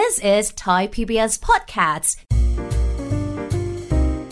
[0.00, 2.10] This is Thai PBS Podcasts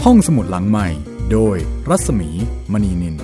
[0.05, 0.89] ห้องสมุดหลังใหม่
[1.33, 1.57] โดย
[1.91, 2.31] รัศมี
[2.73, 3.17] มณีนิน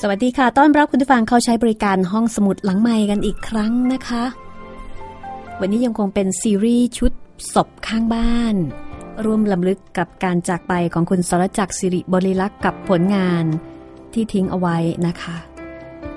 [0.00, 4.24] สวัสดีค่ะ ต้อนรับคุณผู้ฟังเข้าใช้บริการห้องสมุดหลังใหม่กันอีกครั้งนะคะ
[5.60, 7.12] วันนี้ยังคงเป็นซีรีส์ชุด
[7.54, 8.54] ศพข้างบ้าน
[9.24, 13.44] ร่วมลำลึกกับการจากไปของคุณสรจักรสิริบริลักษ์กับผลงาน
[14.12, 14.76] ที่ทิ้งเอาไว้
[15.08, 15.49] นะคะ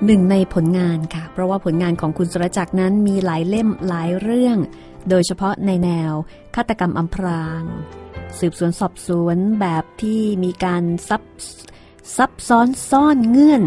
[0.06, 4.58] หนึ่งในผลงานค่ะ เพราะว่าผลงานของคุณสุรจักรนั้นมีหลายเล่มหลายเรื่อง
[5.08, 6.12] โดยเฉพาะในแนว
[6.54, 7.62] ฆาตกรรมอำพราง
[8.38, 11.22] สืบสวนสอบสวนแบบที่มีการซับ
[12.16, 13.62] ซับซ้อนซ่อนเงื่อน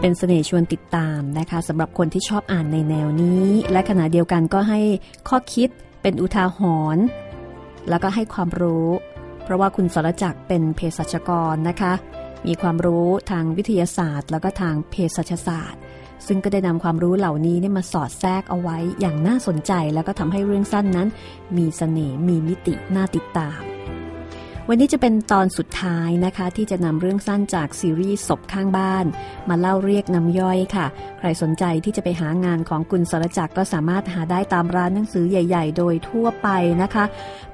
[0.00, 4.80] เป็นเสน่ห์ชวนติดตามนะคะสำหรับคนที่ชอบอ่านในแนวนี้ และขณะเดียวกันก็ให้
[5.28, 5.68] ข้อคิด
[6.02, 6.58] เป็นอุทาห
[6.96, 7.04] รณ์
[7.88, 8.88] แล้วก็ให้ความรู้
[9.44, 11.92] เพราะว่าคุณสรจักรเป็นเภสัชกรนะคะ
[12.46, 15.82] มีความรู้ทางวิทยาศาสตร์ แล้วก็ทางเภสัชศาสตร์
[16.26, 21.08] ซึ่งก็ได้นำความรู้เหล่านี้เนี่ยมาสอดแทรกเอาไว้อย่างน่าสนใจ แล้วก็ทำให้เรื่องสั้นนั้น
[21.56, 23.60] มีสเสน่ห์มีมิติน่าติดตาม
[24.70, 29.04] วันนี้จะเป็นตอนสุดท้ายนะคะ ที่จะนำเรื่องสั้นจากซีรีส์ศพข้างบ้าน
[29.48, 30.86] มาเล่าเรียกน้ำย่อยค่ะ
[31.18, 36.48] ใครสนใจที่จะไปหางานของกุลสรจักรก็สามารถหาได้ตามร้านหนังสือใหญ่ ๆ โดยทั่วไป
[36.82, 37.04] นะคะ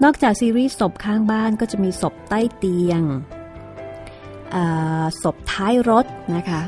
[0.03, 3.03] นอกจากซีรีส์ศพข้างบ้านก็จะมีศพใต้เตียง
[5.23, 6.05] ศพท้ายรถ
[6.37, 6.61] นะคะ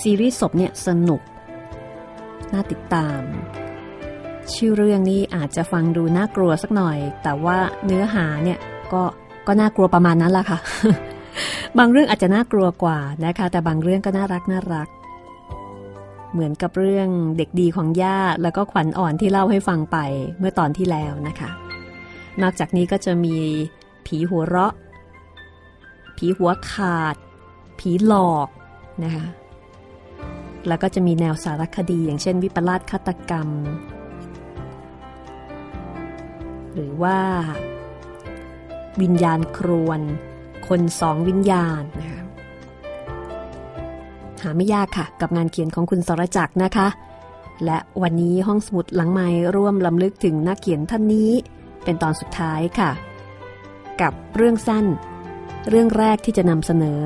[0.00, 1.20] ซีรีส์ศพเนี่ยสนุก
[2.52, 3.20] น่าติดตาม
[4.54, 8.58] ชื่อเรื่องนี้อาจจะฟังดูน่ากลัวสักหน่อย แต่ว่าเนื้อหาเนี่ย
[8.92, 9.02] ก็
[9.46, 10.58] ก็น่ากลัวประมาณนั้นละค่ะ
[11.78, 14.88] บางเรื่องอาจจะน่ากลัวกว่านะคะ แต่บางเรื่องก็น่ารักน่ารัก
[16.32, 19.96] เหมือนกับเรื่องเด็กดีของย่าแล้วก็ขวัญอ่อนที่เล่าให้ฟังไป
[20.38, 21.50] เมื่อตอนที่แล้วนะคะ
[22.42, 23.36] นอกจากนี้ก็จะมี
[24.06, 24.72] ผีหัวเราะ
[26.16, 27.16] ผีหัวขาด
[27.78, 28.48] ผีหลอก
[29.04, 29.26] นะคะ
[30.68, 33.48] แล้วก็จะมีแนวสารคดีอย่างเช่นวิปลาสฆาตกรรม
[36.74, 37.18] หรือว่า
[39.02, 40.00] วิญญาณครวน
[40.68, 42.22] คนสองวิญญาณนะคะ
[44.42, 46.88] หาไม่ยากค่ะ กับงานเขียนของคุณสรจักรนะคะ
[47.64, 51.30] และวันนี้ห้องสมุดหลังไม้ร่วมลำลึกถึงนักเขียนท่านนี้
[51.84, 52.90] เป็นตอนสุดท้ายค่ะ
[54.00, 54.86] กับเรื่องสั้น
[55.68, 57.02] เรื่องแรกที่จะนำเสนอ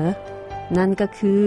[0.77, 1.45] นั่นก็คือ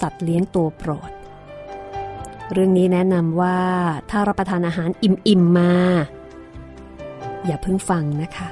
[0.00, 1.10] สัตว์เลี้ยงตัวโปรด
[2.52, 3.58] เรื่องนี้แนะนำว่า
[4.10, 5.72] ถ้ารับประทานอาหารอิ่มๆมา
[7.46, 8.50] อย่าเพิ่งฟังนะคะ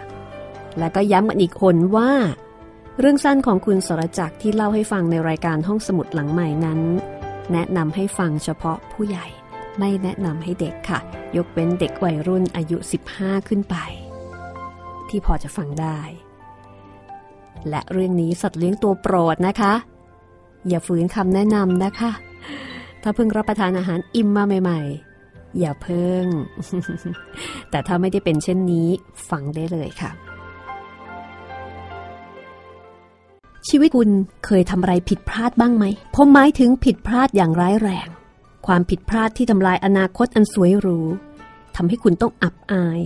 [0.79, 2.11] และก็ย้ำกันอีกคนว่า
[2.99, 6.81] เรื่องสั้นของคุณสรจักรที่เล่าให้ฟังในรายการห้องสมุดหลังใหม่นั้น
[7.53, 9.27] แนะนำให้ฟังเฉพาะผู้ใหญ่
[9.79, 11.01] ไม่แนะนำให้เด็กค่ะ
[11.37, 12.79] ยกเว้นเด็กวัยรุ่นอายุ
[13.13, 13.77] 15 ขึ้นไป
[15.11, 16.01] ที่พอจะฟังได้
[17.69, 19.75] และเรื่องนี้สัตว์เลี้ยงตัวโปรดนะคะ
[20.69, 22.11] อย่าฝืนคำแนะนำนะคะ
[23.03, 24.81] ถ้าเพิ่งรับประทานอาหารอิ่มมาใหม่
[25.21, 26.25] ๆ อย่าเพิ่ง
[27.71, 28.89] แต่ถ้าไม่ได้เป็นเช่นนี้
[29.31, 30.11] ฟังได้เลยค่ะ
[33.69, 34.11] ชีวิตคุณ
[34.47, 38.09] เคยทำอะไรผิดพลาดบ้างไหมผมหมายถึงผิดพลาดอย่างร้ายแรง
[38.67, 40.99] ความผิดพลาดที่ทำลายอนาคตอันสวยหรู
[41.77, 43.01] ทำให้คุณต้องอับอาย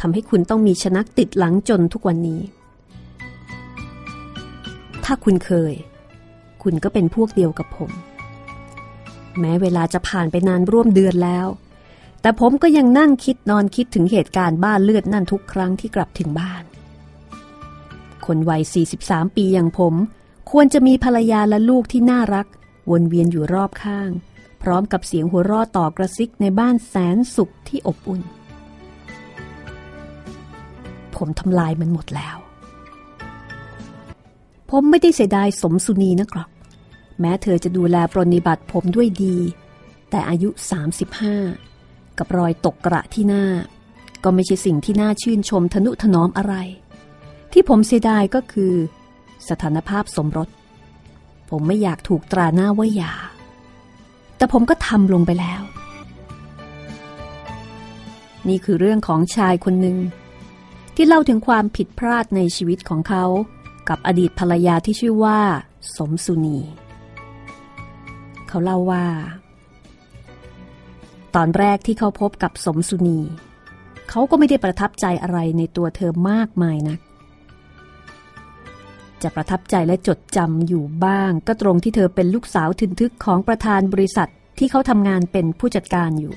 [0.00, 2.40] ทำให้คุณต้องมีชนักติดหลังจนทุกวันนี้
[5.04, 5.74] ถ้าคุณเคย
[6.62, 7.90] คุณก็เป็นพวกเดียวกับผม
[9.40, 11.46] แม้เวลาจะผ่านไปนานร่วมเดือนแล้ว
[12.20, 16.64] แต่ผมก็ยังนั่งคิดนอนคิดถึงเหตุการณ์บ้านเลือดนั่นทุกครั้งที่กลับถึงบ้าน
[18.26, 18.62] คนวัย
[18.98, 19.94] 43 ปีอย่างผม
[20.50, 22.46] ควรจะมีภรรยาและลูกที่น่ารัก
[22.90, 24.10] วนเวียนอยู่รอบข้าง
[24.62, 28.22] พร้อมกับเสียงหัวเราะต่อกระซิกในบ้านแสนสุขที่อบอุ่น
[31.16, 32.36] ผมทำลายมันหมดแล้ว
[34.70, 36.48] ผมไม่ได้เสียดายสมสุนีนะครับ
[37.20, 39.36] แม้เธอจะดูแลปรนิบัติผมด้วยดี
[40.10, 40.48] แต่อายุ
[41.34, 43.44] 35 กับรอยตกกระที่หน้า
[44.24, 46.54] ก็ไม่ใช่สิ่งที่น่าชื่นชมทนุถนอมอะไร
[47.52, 48.74] ที่ผมเสียดายก็คือ
[49.48, 50.48] สถานภาพสมรส
[51.50, 53.14] ผมไม่อยากถูกตราหน้าว่าหย่า
[54.36, 55.62] แต่ผมก็ทำลงไปแล้ว
[58.48, 59.96] นี่คือเรื่องของชายคนหนึ่ง
[61.00, 63.24] ที่เล่าถึงความผิดพลาดในชีวิตของเขา
[63.88, 65.40] กับอดีตภรรยาที่ชื่อว่า
[65.96, 66.58] สมสุนี
[68.48, 69.06] เขาเล่าว่า
[71.34, 73.18] ตอนแรกที่เขาพบกับสมสุนี
[74.10, 77.00] เขาก็ไม่ได้ประทับใจอะไรในตัวเธอมากมายนัก
[79.22, 86.34] จะประทับใจและจดจำอยู่บ้าง ก็ตรงที่เธอเป็นลูกสาวทึนทึกของประธานบริษัทที่เขาทำงานเป็นผู้จัดการอยู่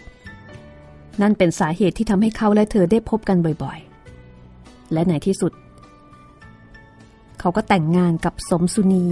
[1.22, 3.80] นั่นเป็นสาเหตุที่ทำให้เขาและเธอได้พบกันบ่อย
[4.94, 5.52] และในที่สุด
[7.40, 9.06] เขาก็แต่งงานกับสมสุนี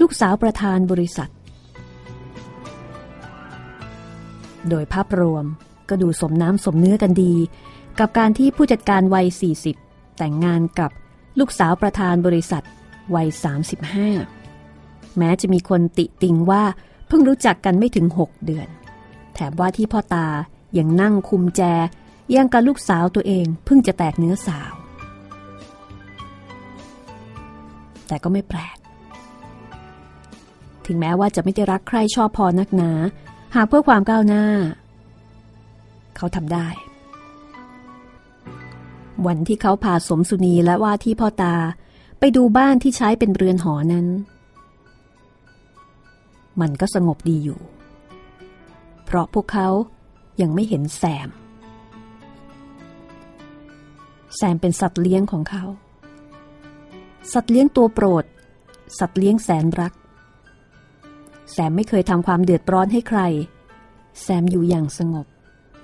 [0.00, 1.30] ลูกสาวประธานบริษัท
[4.68, 5.44] โดยภาพรวม
[5.88, 7.34] ก็ดูสมน้ำสมเนื้อกันดี
[7.98, 9.26] กับการที่ผู้จัดการวัย
[9.72, 10.90] 40 แต่งงานกับ
[11.38, 12.64] ลูกสาวประธานบริษัท
[13.14, 13.28] วัย
[14.22, 16.62] 35 แม้จะมีคนติติงว่า
[17.08, 18.68] เพิ่งรู้จักกันไม่ถึง 6 เดือน
[19.34, 20.26] แถมว่าที่พ่อตา
[20.78, 21.62] ยังนั่งคุมแจ
[22.34, 24.72] ยังกับลูกสาวตัวเองเพิ่งจะแตกเนื้อสาว
[28.08, 28.76] แต่ก็ไม่แปลก
[30.86, 32.90] ถึงแม้ว่าจะไม่ได้รักใครชอบพอนักหนา
[33.54, 34.44] หากเพื่อความก้าวหน้า
[36.16, 36.68] เขาทำได้
[39.26, 41.54] วันที่เขาพาสมสุนีและว่าที่พ่อตา
[42.18, 44.06] ไปดูบ้านที่ใช้เป็นเรือนหอนั้น
[46.60, 47.60] มันก็สงบดีอยู่
[49.04, 49.68] เพราะพวกเขา
[50.40, 51.28] ยังไม่เห็นแซม
[54.36, 55.64] แซมเป็นสัตว์เลี้ยงของเขา
[57.32, 58.24] สัตว์เลี้ยงตัวโปรด
[58.98, 59.92] สัตว์เลี้ยงแสนรัก
[61.52, 63.20] แซมไม่เคยทำความเดือดร้อนให้ใคร
[64.22, 65.26] แซมอยู่อย่างสงบ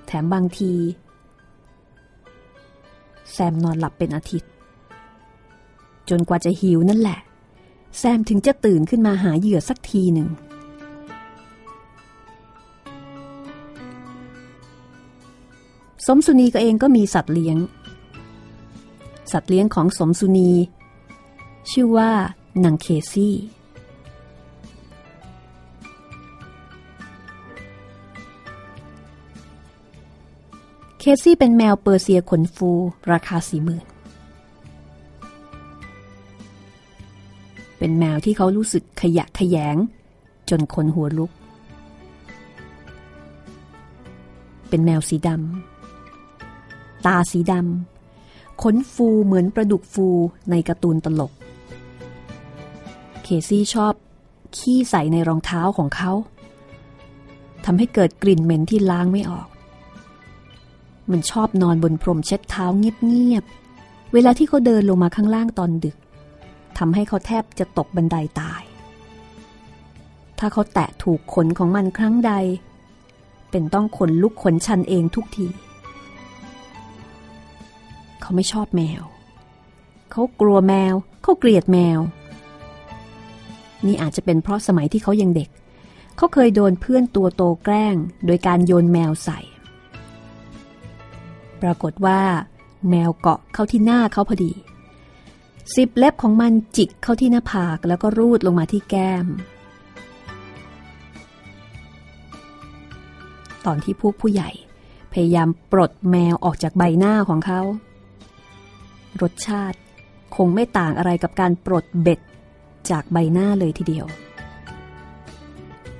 [0.06, 0.72] แถมบางที
[3.32, 4.50] แซมนอนหลับเป็นอาทิตย์
[6.10, 7.18] จนกว่าจะหิวนั่นแหละ
[7.98, 10.28] แซมถึงจะตื่นขึ้นมาหาเหยื่อสักทีหนึ่ง
[16.06, 17.56] สมสุนีก็เองก็มีสัตว์เลี้ยง
[19.32, 20.50] สัตว์เลี้ยงของสมสุนี
[21.70, 22.10] ชื่อว่า
[22.64, 23.34] นางเคซี่
[30.98, 32.70] เคซี่เป็นแมวเปอร์เซียขนฟู
[33.12, 33.84] ราคาสี่หมื่น
[37.78, 39.76] เป็นแมวที่เขารู้สึกขยะขยง
[40.50, 41.30] จนคนหัวลุก
[44.68, 50.06] เป็นแมวสีดำตาสีดำขนฟูเหมือนประดุกฟู
[50.50, 51.32] ในการ์ตูนตลก
[53.24, 53.92] เคซี่ชอบ
[54.56, 56.12] ขี้ใส่ในรองเท้าของเขา
[57.64, 59.48] ทำให้เกิดกลิ่นเหม็นที่ล้างไม่ออก
[61.10, 65.96] มันชอบนอนบนพรมเช็ดเท้าเงียบๆ เวลาที่เขาเดินลงมาข้างล่างตอนดึก
[66.78, 68.62] ทำให้เขาแทบจะตกบันไดาตาย
[70.38, 72.32] ถ้าเขาแตะถูกขนของมันครั้งใด
[73.50, 75.46] เป็นต้องขนลุกขนชันเองทุกที
[78.20, 79.02] เขาไม่ชอบแมว
[80.10, 81.98] เขากลัวแมว เขาเกลียดแมว
[83.86, 85.48] นี่อาจจะเป็นเพราะสมัยที่เขายังเด็ก
[86.16, 87.96] เขาเคยโดนเพื่อนตัวโตแกล้ง
[88.26, 89.40] โดยการโยนแมวใส่
[91.62, 92.20] ปรากฏว่า
[92.90, 94.52] แมวเกาะเข้าที่หน้าเขาพอดี
[95.76, 99.26] สิบเล็บของมันจิกเข้าที่หน้าผากแล้วก็รูดลงมาที่แก้ม
[103.64, 104.50] ตอนที่พวกผู้ใหญ่
[105.12, 107.60] พยายามปลดแมวออกจากใบหน้าของเขา
[109.22, 109.78] รสชาติ
[110.36, 112.20] คงไม่ต่างอะไรกับการปลดเบ็ด
[112.90, 114.06] จากใบหน้าเลยทีเดียว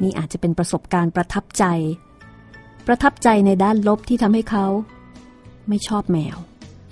[0.03, 1.65] นี่อาจจะเป็นประสบการณ์ประทับใจ
[2.87, 4.67] ประทับใจในด้านลบที่ทำให้เขา
[5.69, 6.37] ไม่ชอบแมว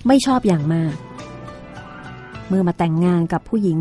[0.07, 0.95] ไม่ชอบอย่างมาก
[2.47, 3.79] เมื่อมาแต่งงานกับผู้หญิง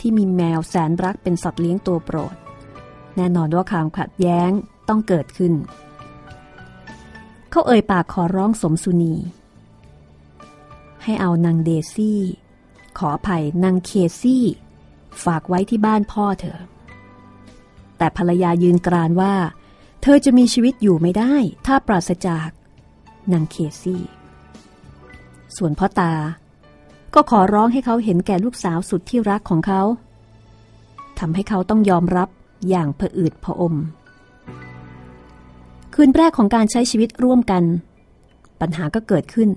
[0.00, 2.34] ที่มีแมวแสนรักเป็นสัตว์เลี้ยงตัวโปรด
[3.16, 4.50] แน่นอนว่าความขัดแย้ง
[4.88, 5.52] ต้องเกิดขึ้น
[7.50, 9.14] เขาเอ่ยปากขอร้องสมสุนี
[11.02, 12.20] ให้เอานางเดซี่
[12.98, 13.90] ขออภัยนางเค
[14.20, 14.44] ซี่
[15.24, 16.58] ฝากไว้ที่บ้านพ่อเธอ
[17.98, 19.34] แต่ภรรยายืนกรานว่า
[20.02, 21.34] เธอจะมีชีวิตอยู่ไม่ได้
[21.66, 22.48] ถ้าปราศจาก
[23.32, 24.02] นางเคซี่
[25.56, 26.12] ส่วนพ่อตา
[27.14, 29.82] ก็ขอร้องให้เขาเห็นแก่ลูกสาวสุดที่รักของเขา
[31.18, 32.28] ทำให้เขาต้องยอมรับ
[32.68, 33.74] อย่างผะอืดผะอม
[35.94, 37.64] คืนแรกของการใช้ชีวิตร่วมกัน
[38.60, 39.48] ปัญหาก็เกิดขึ้น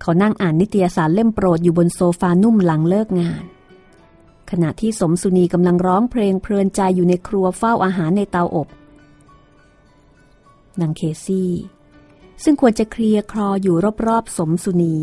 [0.00, 3.44] เขานั่งอ่านนิตยสารเล่มโปรดอยู่บนโซฟานุ่มหลังเลิกงาน
[4.50, 8.68] ขณะที่สมสุนีกำลังร้องเพลงเพลินใจอยู่ในครัวเฝ้าอาหารในเตาอบ
[10.80, 11.52] นางเคซี่
[12.44, 13.76] ซึ่งควรจะเคลียร์คลออยู่
[14.06, 14.96] รอบๆ สมสุนี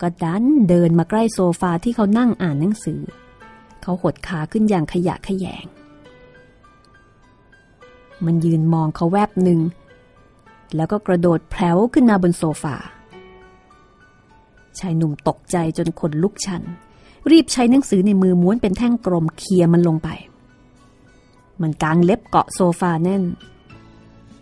[0.00, 3.00] ก็ดันเดินมาใกล้โซฟาที่เขานั่งอ่านหนังสือ
[3.82, 5.66] เขาหดขาขึ้นอย่างขยะขยง
[8.24, 9.60] มันยืนมองเขาแวบหนึ่ง
[10.76, 12.76] แล้วก็กระโดดแผลวขึ้นมาบนโซฟา
[14.78, 16.62] ชายหนุ่มตกใจจนขนลุกชัน
[17.30, 20.08] รีบใช้หนังสือในมือม้วนเป็นแท่งกลมเคลียมันลงไป
[21.62, 23.22] มันกางเล็บเกาะโซฟาแน่น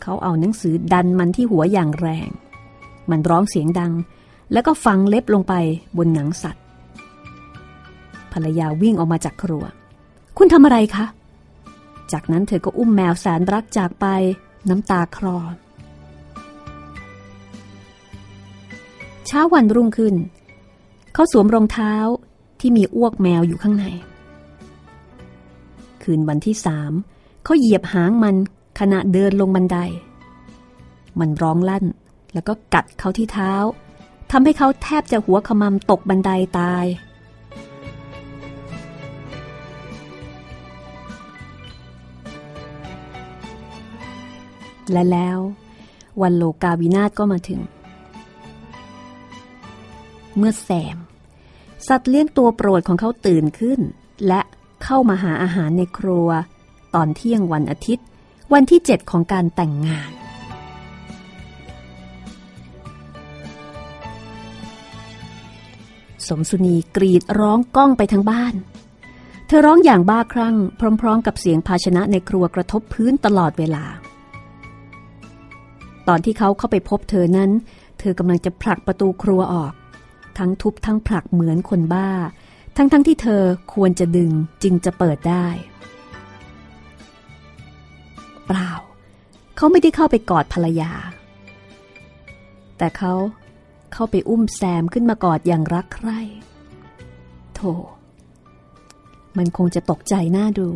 [0.03, 2.29] เขาเอาหนังสือดันมันที่หัวอย่างแรง
[3.11, 3.93] มันร้องเสียงดัง
[4.53, 5.55] แล้วก็ฟังเล็บลงไป
[5.97, 6.65] บนหนังสัตว์
[8.33, 9.65] ภรรยาวิ่งออกมาจากครัว
[10.39, 11.07] คุณทำอะไรคะ
[12.13, 14.07] จากนั้นเธอก็อุ้มแมวแสนรักจากไป
[14.69, 15.39] น้ำตาคลอ
[19.27, 20.15] เช้าวันรุ่งขึ้น
[21.15, 21.95] เขาสวมรองเท้า
[22.61, 23.85] ที่มีอ้วกแมวอยู่ข้างใน
[26.03, 26.93] คืนวันที่สาม
[27.45, 28.37] เขาเหยียบหางมัน
[28.81, 29.79] ขณะเดินลงบันได
[31.19, 31.85] มันร้องลั่น
[32.33, 33.53] แล้วก็กัดเขาที่เท้า
[34.31, 36.87] ทำให้เขาแทบจะหัวขมำตกบันไดาตาย
[44.93, 45.39] และแล้ว
[46.23, 47.61] วันโลกาวินาศก็มาถึง
[50.37, 50.99] เมื่อแซม
[51.89, 53.81] สัตว์เลี้ยงตัวโปรดของเขาตื่นขึ้น
[54.27, 54.41] และ
[54.85, 56.29] เข้ามาหาอาหารในครัว
[56.95, 58.07] ตอนเที่ยงวันอาทิตย์
[58.53, 60.13] วันที่เจ็ดของการแต่งงาน
[66.29, 68.55] สมสุนีกรีดร้องก้องไปทั้งบ้าน
[69.47, 70.57] เธอร้องอย่างบ้าคลั่ง
[71.01, 73.85] พร้อม ๆ กับเสียงภาชนะในครัวกระทบพื้นตลอดเวลา
[76.09, 77.51] ตอนที่เขาเข้าไปพบเธอนั้น
[77.99, 79.73] เธอกำลังจะผลักประตูครัวออก
[80.39, 82.11] ทั้งทุบทั้งผลักเหมือนคนบ้า
[82.77, 83.43] ทั้งๆทที่เธอ
[83.75, 84.31] ควรจะดึง
[84.63, 85.47] จึงจะเปิดได้
[88.47, 88.71] เปล่า
[89.57, 90.93] เขาไม่ได้เข้าไปกอดภรรยา
[92.79, 93.13] แต่เขา
[93.93, 96.21] เข้าไปอุ้มแซมขึ้นมากอดอย่างรักใคร่
[97.55, 97.73] โธ่
[99.37, 100.69] มันคงจะตกใจหน้าดู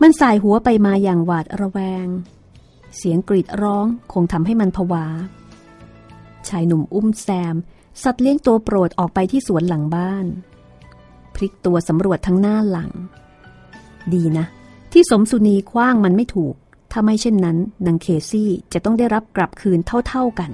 [0.00, 2.06] มันสายหัวไปมาอย่างหวาดระแวง
[2.96, 5.06] เสียงกรีดร้องคงทำให้มันผวา
[6.48, 7.54] ชายหนุ่มอุ้มแซม
[8.02, 10.26] สัตว์เลี้ยงตัวโปรดออกไปที่สวนหลังบ้าน
[11.34, 12.90] พลิกตัวสำรวจทั้งหน้าหลัง
[14.14, 14.46] ดีนะ
[14.92, 16.54] ที่สมสุนีคว้างมันไม่ถูก
[16.92, 19.78] ถ้าไม่เช่นนั้นนางเคซี่จะต้องได้รับกลับคืน
[20.08, 20.50] เท่าๆกัน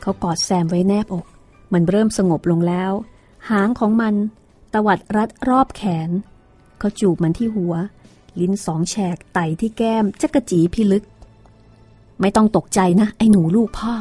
[0.00, 1.24] เขากอดแซมไว้แนบอก
[1.72, 2.92] มันเริ่มสงบลงแล้ว
[3.50, 4.14] หางของมัน
[4.72, 6.10] ตวัดรัดรอบแขน
[6.78, 7.74] เขาจูบมันที่หัว
[8.40, 11.04] ลิ้นสองแฉกไต่ที่แก้มจักระจีพิลึก
[12.20, 13.94] ไม่ต้องตกใจนะ ไอ้หนูลูกพ่อ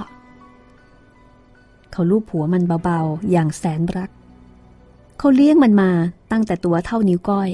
[1.91, 4.09] เขาลูบหัวมันเบาๆ อย่างแสนรัก
[5.17, 5.91] เขาเลี้ยงมันมา
[6.31, 7.49] ตั้งแต่ตัวเท่านิ้วก้อย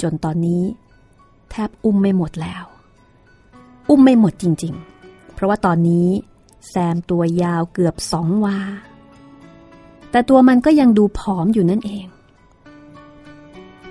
[0.00, 0.62] จนตอนนี้
[1.50, 2.64] แทบอุ้มไม่หมดแล้ว
[3.88, 6.08] อุ้มไม่หมดจริงๆ เพราะว่าตอนนี้
[6.68, 8.58] แซมตัวยาวเกือบสองวา
[10.10, 12.06] แต่ตัวมันก็ยังดูผอมอยู่นั่นเอง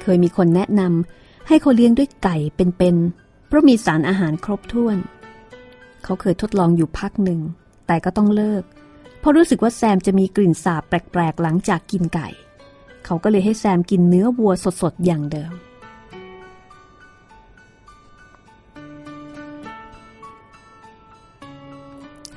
[0.02, 4.98] เคยมีคนแนะนำให้เขาเลี้ยงด้วยไก่เป็นๆเพราะมีสารอาหารครบถ้วน
[6.04, 7.42] เขาเคยทดลองอยู่พักหนึ่ง
[7.88, 8.64] แต่ก็ต้องเลิก
[9.20, 12.28] เพราะรู้สึกว่าแซมจะมีกลิ่นสาบแปลกๆหลังจากกินไก่
[13.06, 15.54] เขาก็เลยให้แซมกินเนื้อวัวสดๆอย่างเดิม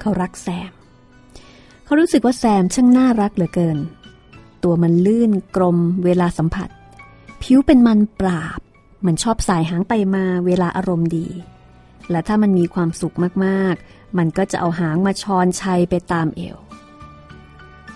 [0.00, 0.72] เขารักแซม
[1.84, 3.78] เขารู้สึกว่าแซมช่างน่ารักเหลือเกิน
[4.64, 6.68] ตัวมันลื่นกลมเวลาสัมผัส
[7.42, 8.60] ผิวเป็นมันปราบ
[9.06, 11.26] มันชอบสายหางไปมาเวลาอารมณ์ดี
[12.10, 13.14] และถ้ามันมีความสุข
[13.44, 16.58] มากๆ มันก็จะเอาหางมาชอนชัยไปตามเอว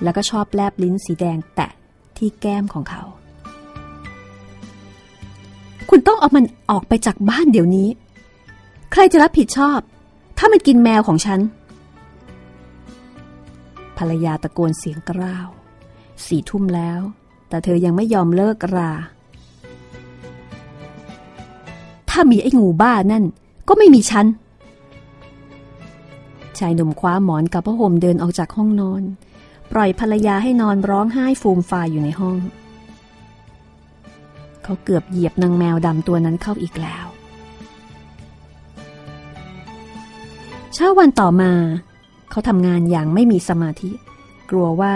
[0.03, 1.71] แล้วก็ชอบแลบลิ้นสีแดงแตะ
[2.17, 3.03] ที่แก้มของเขา
[5.91, 7.89] คุณต้องเอามันออกไปจากบ้านเดี๋ยวนี้
[8.93, 9.81] ใครจะรับผิดชอบ
[10.39, 11.41] ถ้ามันกินแมวของฉัน
[13.99, 15.49] ภรรยาตะโกนเสียงกร้าว
[16.27, 17.01] สี่ทุ่มแล้ว
[17.49, 18.93] แต่เธอยังไม่ยอมเลิกรา
[22.11, 23.25] ถ้ามีไอ้งูบ้านั่น
[23.69, 24.27] ก็ไม่มีฉัน
[26.59, 29.03] ชายหนุ่มคว้าหมอนกับผ้าห่มเดินออกจากห้องนอน
[29.73, 32.39] ปล่อยภรรยาให้นอนร้องไห้ฟูมฟายอยู่ในห้อง
[34.65, 37.07] เขาเกือบเหยียบนางแมวดำตัวนั้นเข้าอีกแล้ว
[40.75, 41.53] เช้าวันต่อมา
[42.31, 43.91] เขาทำงานอย่างไม่มีสมาธิ
[44.51, 44.95] กลัวว่า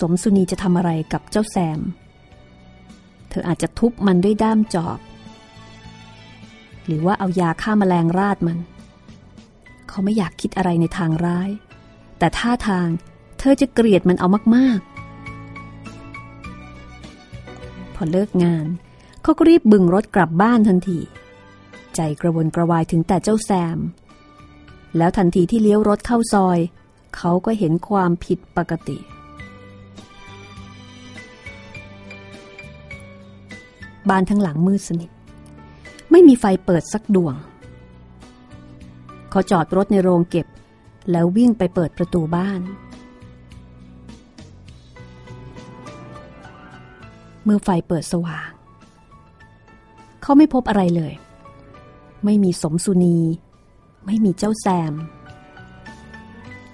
[0.10, 1.80] มสุนีจะทำอะไรกับเจ้าแซม
[3.28, 4.98] เธออาจจะทุบมันด้วยด้ามจอบ
[6.88, 8.58] หรือว่าเอายาฆ่ามาแมลงราดมัน
[9.88, 11.50] เขาไม่อยากคิดอะไรในทางร้าย
[12.18, 12.88] แต่ท่าทาง
[13.38, 14.86] เธอจะเกลียดมันเอามาก ๆ
[17.94, 18.66] พอเลิกงาน
[19.22, 20.98] เขาก็รีบบึงรถกลับบ้านทันที
[21.94, 23.78] ใจกระวนกระวายถึงแต่เจ้าแซม
[24.96, 26.58] แล้วทันทีที่เลี้ยวรถเข้าซอย
[27.16, 28.98] เขาก็เห็นความผิดปกติ
[34.08, 35.10] บ้านทั้งหลังมืดสนิท
[36.10, 37.34] ไม่มีไฟเปิดสักดวง
[39.30, 40.46] เขาจอดรถในโรงเก็บ
[41.10, 42.60] แล้ววิ่งไปเปิดประตูบ้าน
[47.44, 48.50] เมื่อไฟเปิดสว่าง
[50.22, 51.12] เขาไม่พบอะไรเลย
[52.24, 53.18] ไม่มีสมสุนี
[54.06, 54.94] ไม่มีเจ้าแซม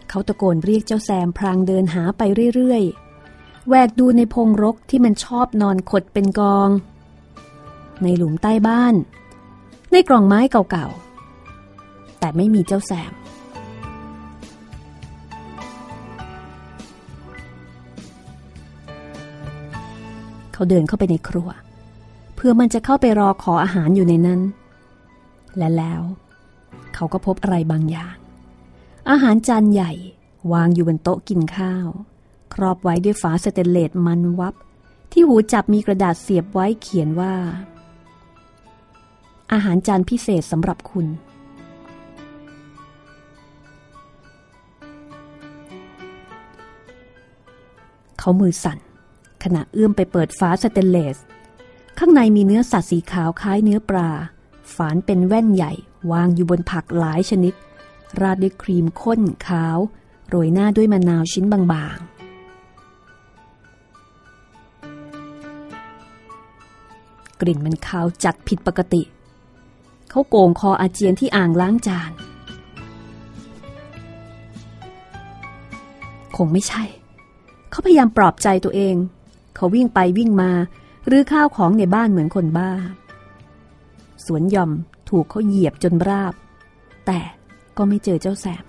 [0.08, 2.22] เขาตะโกนเรียกเจ้าแซมพรางเดินหาไป
[2.54, 6.68] เรื่อยๆ แวกดูในพงรกที่มันชอบนอนขดเป็นกอง
[8.02, 8.94] ในหลุมใต้บ้าน
[9.96, 13.12] ในกล่องไม้เก่าๆ แต่ไม่มีเจ้าแซม
[20.52, 21.48] เขาเดินเข้าไปในครัว
[22.34, 24.40] เพื่อมันจะเข้าไปรอขออาหารอยู่ในนั้น
[25.58, 26.02] และแล้ว
[26.94, 28.16] เขาก็พบอะไรบางอย่าง
[29.10, 29.92] อาหารจานใหญ่
[30.52, 31.88] วางอยู่บนโต๊ะกินข้าว
[32.54, 34.54] ครอบไว้ด้วยฝาสเตนเลสมันวับ
[35.12, 37.34] ที่หูจับมีกระดาษเสียบไว้เขียนว่า
[39.52, 41.06] อาหารจานพิเศษสำหรับคุณ
[48.18, 48.78] เขามือสั่น
[49.44, 51.18] ขณะเอื้อมไปเปิดฝาสเตนเลส
[51.98, 54.10] ข้างในมีเนื้อสัตว์สีขาวคล้ายเนื้อปลา
[54.74, 55.72] ฝานเป็นแว่นใหญ่
[56.12, 57.54] วางอยู่บนผักหลายชนิด
[58.20, 59.78] ราดด้วยครีมข้นขาว
[60.28, 62.14] โรยหน้าด้วยมะนาวชิ้นบางๆ
[67.40, 69.02] กลิ่นมันคาวจัดผิดปกติ
[70.16, 72.12] เขาโกงคออาเจียนที่อ่างล้างจาน
[76.36, 76.84] คงไม่ใช่
[77.70, 78.96] เขาพยายามปลอบใจตัวเอง
[79.56, 80.50] เขาวิ่งไปวิ่งมา
[81.06, 82.70] หรือข้าวของในบ้านเหมือนคนบ้า
[84.26, 84.70] สวนย่อม
[85.08, 86.34] ถูกเขาเหยียบจนราบ
[87.06, 87.20] แต่
[87.76, 88.64] ก็ไม่เจอเจ้าแสม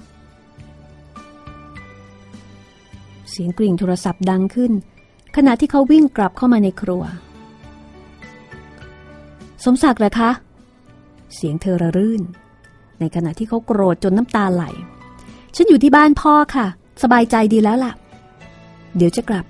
[3.30, 4.72] เสียงกริ่งโทรศัพท์ดังขึ้น
[5.36, 7.04] ขณะที่เขาวิ่งกลับเข้ามาในครัว
[9.64, 10.32] สมศักดิ์เหรอคะ
[11.36, 12.22] เสียงเธอระรื่น
[13.00, 14.64] ในขณะที่เขาโกรธจนน้ำตาไหล
[15.56, 16.68] ฉันอยู่ที่บ้านพ่อค่ะ
[17.04, 17.94] สบายใจดีแล้วล่ะ
[18.98, 19.46] เดี๋ยวจะกลับ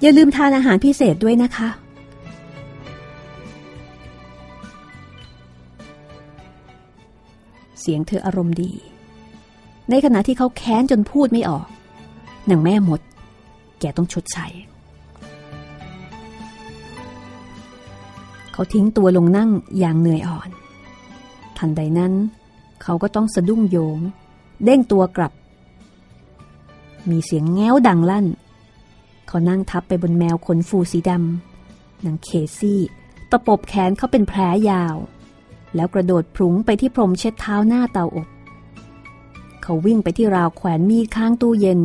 [0.00, 1.68] อย่าลืมทานอาหารพิเศษด้วยนะคะ
[7.80, 8.72] เสียงเธออารมณ์ดี
[9.90, 11.66] ในขณะที่เขาแค้นจนพูดไม่ออก
[12.50, 13.00] นางแม่หมด
[13.80, 14.46] แกต้องชดใช้
[18.52, 20.48] เขาทิ้งตัวลงนั่งอย่างเหนื่อยอ่อน
[21.58, 22.12] ทันใดนั้น
[22.82, 23.98] เขาก็ต้องสะดุ้งโยง
[24.64, 25.32] เด้งตัวกลับ
[27.10, 28.26] มีเสียงแง้วดังลั่น
[29.26, 32.80] เขานั่งทับไปบนแมวขนฟูสีดำนางเคซี่
[33.30, 34.96] ตะปบแขนเขาเป็นแผลยาว
[35.74, 38.28] แล้วกระโดดพลุงไปที่พรมเช็ดเท้าหน้าเตาอบ
[39.62, 41.80] เขาวิ่งไปที่ราวแขวนมีดข้างตู้เย็น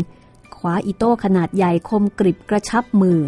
[0.55, 3.19] คว้าอิโต้ขนาดใหญ่คมกริบกระชับมือ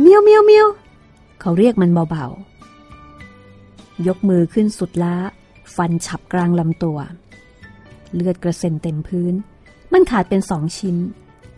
[0.00, 0.66] เมียวเมียวเมียว
[1.48, 5.16] เขาเรียกมันเบาๆ ยกมือขึ้นสุดล้า
[5.76, 6.98] ฟันฉับกลางลำตัว
[8.14, 9.34] เลือดกระเซ็นเต็มพื้น
[9.92, 10.96] มันขาดเป็นสองชิ้น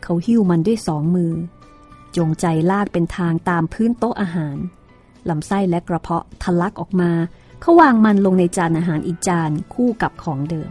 [0.02, 1.32] เขาหิ้วมันด้วยสองมือ
[2.16, 4.56] จงใจลากเป็นทางตามพื้นโต๊ะอาหาร
[5.28, 7.10] ลำไส้และกระเพาะทะลักออกมา
[7.60, 10.70] เขาวางมันลงในจานอาหารอีกจานคู่กับของเดิม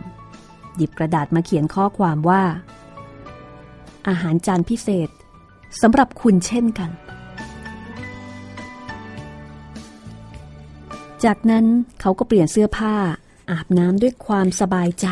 [0.75, 2.43] หยิบกระดาษมาเขียนข้อความว่า
[4.07, 5.09] อาหารจานพิเศษ
[5.81, 6.91] สำหรับคุณเช่นกัน
[11.25, 11.65] จากนั้น
[12.01, 12.95] เขาก็เปลี่ยนเสื้อผ้า
[13.51, 15.07] อาบน้ำด้วยความสบายใจ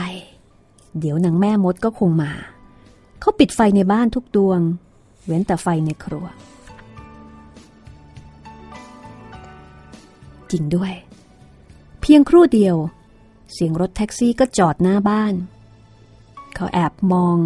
[1.00, 2.32] เดี๋ยวนางแม่มดก็คงมา
[3.20, 4.62] เขาปิดไฟในบ้านทุกดวง
[5.26, 6.26] เว้นแต่ไฟในครัว
[10.52, 10.94] จริงด้วย
[12.02, 12.76] เพียงครู่เดียว
[13.54, 15.34] เสียงรถแท็กซี่ก็จอดหน้าบ้าน
[16.56, 17.38] เขาแอบมอง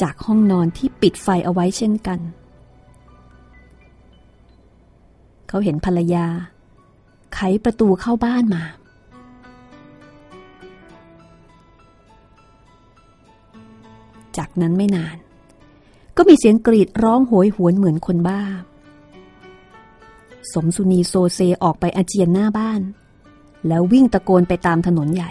[0.00, 2.20] จากห้องนอนที่ปิดไฟเอาไว้เช่นกัน
[5.48, 6.26] เขาเห็นภรรยา
[7.34, 8.64] ไขประตูเข้าบ้านมา
[14.36, 15.16] จากนั้นไม่นาน
[16.16, 18.42] ก็มีเสียงกรีดร้องโหยหวนเหมือนคนบ้า
[20.52, 22.80] สมสุนีโซเซออกไปอาเจียนหน้าบ้าน
[23.68, 25.30] แล้ววิ่งตะโกนไปตามถนนใหญ่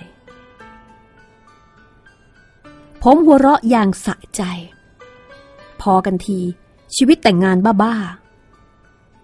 [3.04, 4.44] ผมหัวเราะอย่างสะใจ
[5.82, 6.40] พอกันที
[6.96, 8.21] ชีวิตแต่งงานบ้าๆ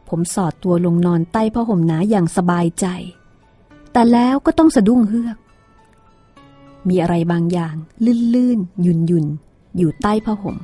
[0.10, 2.86] ผมสอดตัวลงนอนใต้ผ้าห่มหนาอย่างสบายใจ
[3.92, 5.38] แต่แล้วก็ต้องสะดุ้งเฮือก
[6.90, 7.76] มีอะไรบางอย่าง
[8.34, 9.26] ลื่นๆ ยุนยุน
[9.78, 10.56] อยู่ใต้ผ้าห่ม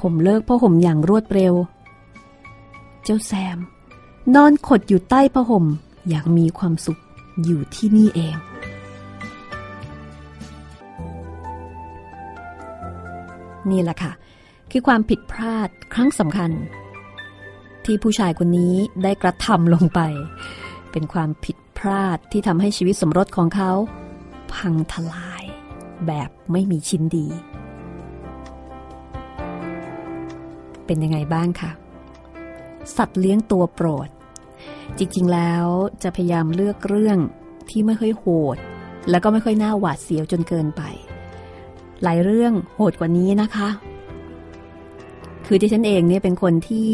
[0.00, 1.54] ผมเลิกผ้าห่มอย่างรวดเร็ว
[3.04, 3.58] เจ้าแซม
[4.34, 5.64] นอนขดอยู่ใต้ผ้าห่ม
[6.08, 7.00] อย่างมีความสุข
[7.44, 8.36] อยู่ที่นี่เอง
[13.70, 14.12] นี่แหละค่ะ
[14.70, 16.50] คือความผิดพลาดครั้งสำคัญ
[17.86, 20.00] ที่ผู้ชายคนนี้ได้กระทำลงไป
[20.92, 23.72] เป็นความผิดพลาดที่ทำให้ชีวิตสมรสของเขา
[24.52, 25.44] พังทลาย
[26.06, 27.26] แบบไม่มีชิ้นดี
[30.86, 31.70] เป็นยังไงบ้างคะ
[32.96, 34.08] สัตว์เลี้ยงตัวโปรด
[34.98, 35.66] จริงๆแล้ว
[36.02, 37.18] จะพยายามเลือกเรื่อง
[37.70, 38.56] ที่ไม่ค่อยโหด
[39.10, 40.82] แล้วก็ไม่ค่อยน่าหวาดเสียวจนเกินไป
[42.02, 43.68] หลายเรื่องโหดกว่านี้นะคะ
[45.46, 46.90] คือที่ฉันเองเนี่ยเป็นคนที่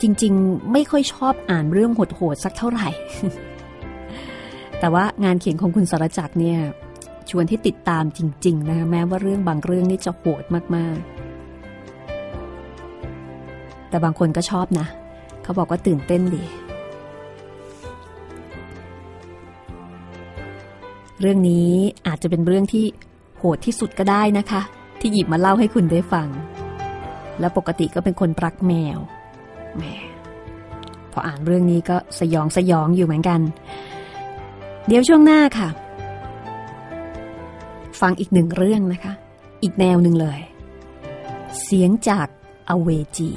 [0.00, 2.88] จริง ๆ ไม่ค่อยชอบอ่านเรื่องโหดๆสักเท่าไหร่
[4.80, 6.58] แต่ว่างานเขียนของคุณสรจักรเนี่ย
[7.30, 10.44] ชวนที่ติดตามจริง ๆ นะแม้ว่าเรื่องบางเรื่องนี่จะโหด
[10.76, 11.06] มากๆ
[13.88, 14.86] แต่บางคนก็ชอบนะ
[15.42, 16.44] เขาบอกว่าตื่นเต้นดี
[21.20, 21.70] เรื่องนี้
[22.06, 22.84] อาจจะเป็นเรื่องที่
[23.38, 24.60] โหดที่สุดก็ได้นะคะ
[25.00, 26.26] ที่หยิบมาเล่าให้คุณได้ฟัง
[27.40, 28.98] และปกติก็เป็นคนรักแมว
[29.76, 29.84] แหม
[31.12, 33.40] พออ่านเรื่องนี้ก็สยองสยองอยู่เหมือนกัน
[34.86, 35.68] เดี๋ยวช่วงหน้าค่ะ
[38.00, 39.12] ฟังอีกหนึ่งเรื่องนะคะ
[39.62, 40.40] อีกแนวหนึ่งเลย
[41.62, 42.26] เสียงจาก
[42.68, 43.30] อเวจี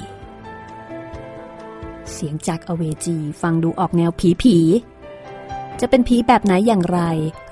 [2.12, 4.56] เสียงจากอเวจี ฟังดูออกแนวผีผี
[5.80, 7.00] จะเป็นผีแบบไหนอย่างไร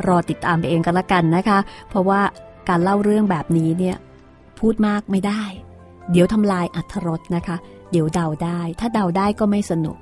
[0.07, 1.59] รอติดตามไปเองกันละกันนะคะ
[1.89, 2.21] เพราะว่า
[2.69, 3.97] การเล่าเรื่องแบบนี้เนี่ย
[4.59, 5.43] พูดมากไม่ได้
[6.11, 7.57] เดี๋ยวทำลายอัธรสนะคะ
[7.91, 9.97] เดี๋ยวเดาได้ ถ้าเดาได้ก็ไม่สนุก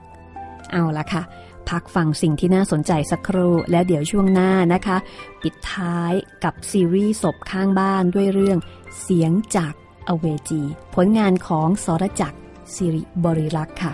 [0.72, 1.22] เอาละค่ะ
[1.68, 4.96] พักฟังสิ่งที่น่าสนใจสักครู่ และเดี๋ยวช่วงหน้านะคะ
[5.42, 6.12] ปิดท้าย
[6.44, 8.58] กับซีรีส์ศพข้างบ้านด้วยเรื่อง
[9.00, 9.74] เสียงจาก
[10.08, 10.62] อเวจี
[10.94, 12.38] ผลงานของสรจักร
[12.74, 13.92] สิริบริรักษ์ค่ะ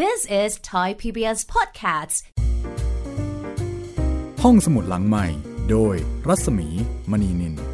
[0.00, 2.16] This is Thai PBS Podcasts.
[4.42, 5.26] ห้องสมุดหลังใหม่
[5.70, 5.94] โดย
[6.28, 6.68] รัศมี
[7.10, 7.67] มณีนิน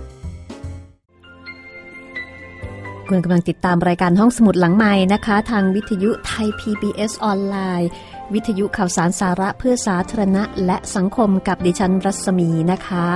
[3.09, 7.89] คุณกำลังติดตามรายการห้องสมุดหลังใหม่นะคะ ทางวิทยุไทย PBS ออนไลน์
[8.35, 13.07] วิทยุข่าวสารสาระเพื่อสาธารณะ และสังคมกับดิฉันรัศมีนะคะ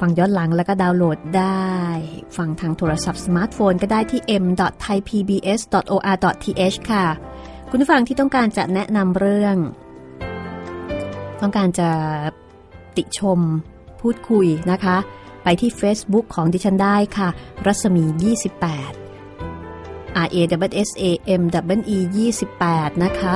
[0.00, 1.66] ฟังย้อนหลังแล้วก็ดาวน์โหลดได้
[2.36, 7.06] ฟังทางโทรศัพท์สมาร์ทโฟนก็ได้ที่ m.thaipbs.or.th ค่ะ
[7.70, 9.56] คุณผู้ฟังที่ต้องการจะแนะนำเรื่อง
[11.42, 11.90] ต้องการจะ
[12.96, 13.40] ติชม
[14.00, 14.96] พูดคุยนะคะ
[15.48, 17.28] ไปที่ Facebook ของดิฉันได้ค่ะ
[17.66, 20.36] รัศมี 28 R A
[20.68, 21.04] W S A
[21.40, 21.42] M
[21.78, 21.98] W E
[22.54, 23.34] 28 นะคะ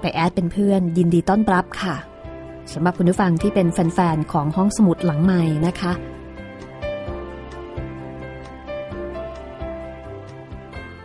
[0.00, 1.96] ไปแอดเป็นเพื่อนยินดีต้อนรับค่ะ
[2.72, 5.92] สำหรับคุณผู้ฟังที่เป็นแฟนๆ ของห้องสมุดหลังใหม่นะคะ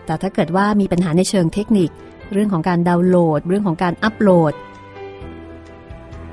[0.06, 1.90] แต่ถ้าเกิดว่ามีปัญหาในเชิงเทคนิค
[2.34, 4.54] เรื่องของการดาวน์โหลด เรื่องของการอัปโหลด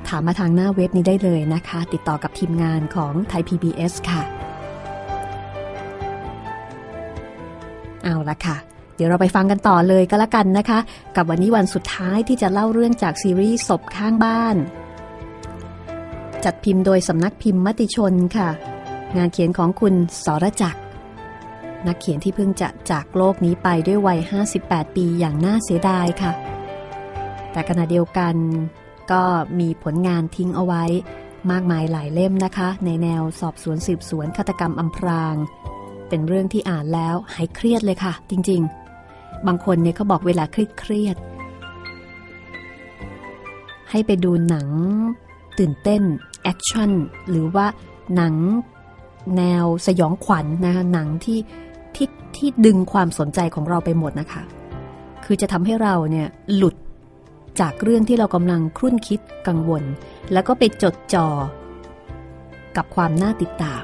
[0.07, 4.21] ถามมาทางหน้าเว็บนี้ได้เลยนะคะ ติดต่อกับทีมงานของไทย PBS ค่ะ
[8.03, 8.57] เอาละค่ะ
[8.95, 10.79] เดี๋ยวเราไปฟังกันต่อเลยก็แล้วกันนะคะ
[11.15, 14.55] กับวันนี้วันสุดท้ายที่จะเล่าเรื่องจากซีรีส์ศพข้างบ้าน
[16.45, 18.49] จัดพิมพ์โดยสำนักพิมพ์มติชนค่ะ
[19.17, 19.93] งานเขียนของคุณ
[20.25, 20.81] สรจักร
[21.87, 24.19] นักเขียนที่เพิ่งจะจากโลกนี้ไปด้วยวัย
[24.57, 26.31] 58 ปีอย่างน่าเสียดายค่ะ
[27.51, 28.35] แต่ขณะเดียวกัน
[29.11, 29.21] ก็
[29.59, 30.83] มีผลงานทิ้งเอาไว้
[31.51, 35.35] มากมายหลายเล่มนะคะ ในแนวสอบสวนสืบสวนฆาตกรรมอำพราง
[36.09, 38.61] เป็นเรื่องที่อ่านแล้วหายเครียดเลยค่ะ จริง
[39.03, 41.17] ๆ บางคนเนี่ยเขาบอกเวลาเครียด
[43.91, 44.67] ให้ไปดูหนัง
[45.59, 46.01] ตื่นเต้น
[46.43, 46.91] action
[47.29, 47.65] หรือว่า
[48.15, 48.35] หนัง
[49.37, 51.39] แนวสยองขวัญนะคะหนังที่
[51.95, 54.43] ที่ที่ดึงความสนใจของเราไปหมดนะคะ
[55.25, 56.75] คือจะทำให้เราเนี่ยหลุด
[57.61, 59.83] จากเรื่องที่เรากำลังครุ่นคิดกังวล
[60.33, 61.27] แล้วก็ไปจดจ่อ
[62.77, 63.83] กับความน่าติดตาม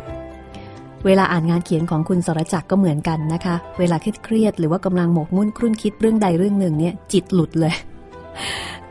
[1.06, 7.74] เวลาอ่านงานเขียนของคุณสรจักรก็เหมือนกันนะคะ เวลาเครียดหรือว่ากำลังหมกมุ่นครุ่นคิดเรื่องใดเรื่องหนึ่งเนี่ยจิตหลุดเลย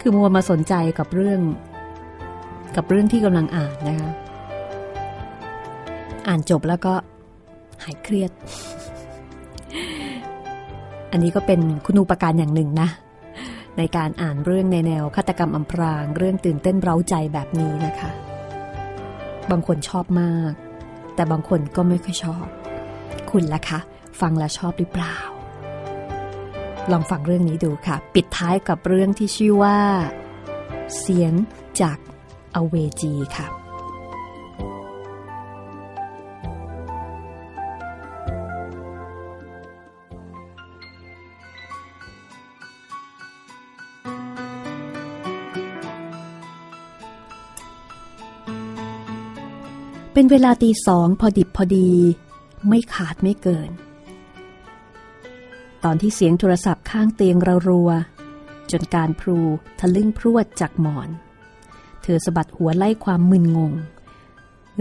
[0.01, 1.40] คือมัวมาสนใจกับเรื่อง
[2.77, 4.11] กับเรื่องที่กำลังอ่านนะคะ
[6.29, 6.93] อ่านจบแล้วก็
[7.85, 8.31] หายเครียด
[11.12, 12.88] อันนี้ก็เป็นคุณูปการอย่างหนึ่งนะ
[13.78, 18.11] ในการอ่านเรื่องในแนวฆาตกรรมอำพราง เรื่องตื่นเต้นเร้าใจแบบนี้นะคะ
[19.50, 20.52] บางคนชอบมาก
[21.14, 22.46] แต่บางคนก็ไม่ค่อยชอบ
[23.30, 23.78] คุณล่ะคะ
[24.20, 25.16] ฟังแล้วชอบหรือเปล่า
[26.92, 29.78] ลองฟังเรื่องนี้ดูค่ะ ปิดท้ายกับเรื่องที่ชื่อว่า
[30.98, 31.33] เสียง
[31.80, 31.98] จาก
[32.54, 33.60] อเวจีค่ะ
[50.20, 51.90] เป็นเวลาตีสองพอดิบพอดี
[52.68, 53.70] ไม่ขาดไม่เกิน
[55.85, 57.90] ตอนที่เสียงโทรศัพท์ข้างเตียงเรารัว
[58.70, 59.38] จนการพลู
[59.78, 61.09] ทะลึ่งพรวดจากหมอน
[62.02, 63.72] เธอสะบัดหัวไล่ความมึนงง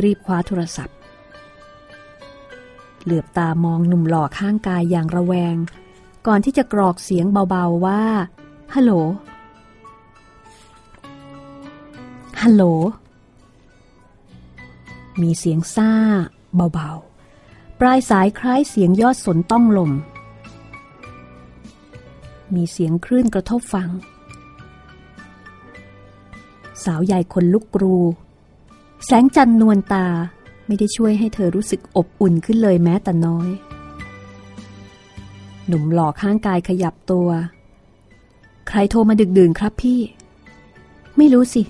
[0.04, 0.97] รีบคว้าโทรศัพท์
[3.04, 5.56] เหลือบตามองหนุ่มหล่อข้างกายอย่างระแวง
[6.28, 8.02] ก่อนที่จะกรอกเสียงเบาๆว่า
[8.73, 8.91] ฮัลโหล
[12.41, 12.63] ฮัลโหล
[15.21, 15.91] มีเสียงซ่า
[16.73, 19.91] เบาๆ ปลายสายคล้ายเสียงยอดสนต้องลม
[22.55, 23.89] มีเสียงคลื่นกระทบฟัง
[26.84, 27.95] สาวใหญ่คนลุกกรู
[29.05, 30.08] แสงจันนวลตา
[30.65, 33.49] ไม่ได้ช่วยให้เธอรู้สึกอบอุ่นขึ้นเลยแม้แต่น้อย
[35.67, 37.29] หนุ่มหล่อข้างกายขยับตัว
[38.67, 39.99] ใครโทรมาดึกดื่นครับพี่
[41.17, 41.63] ไม่รู้สิ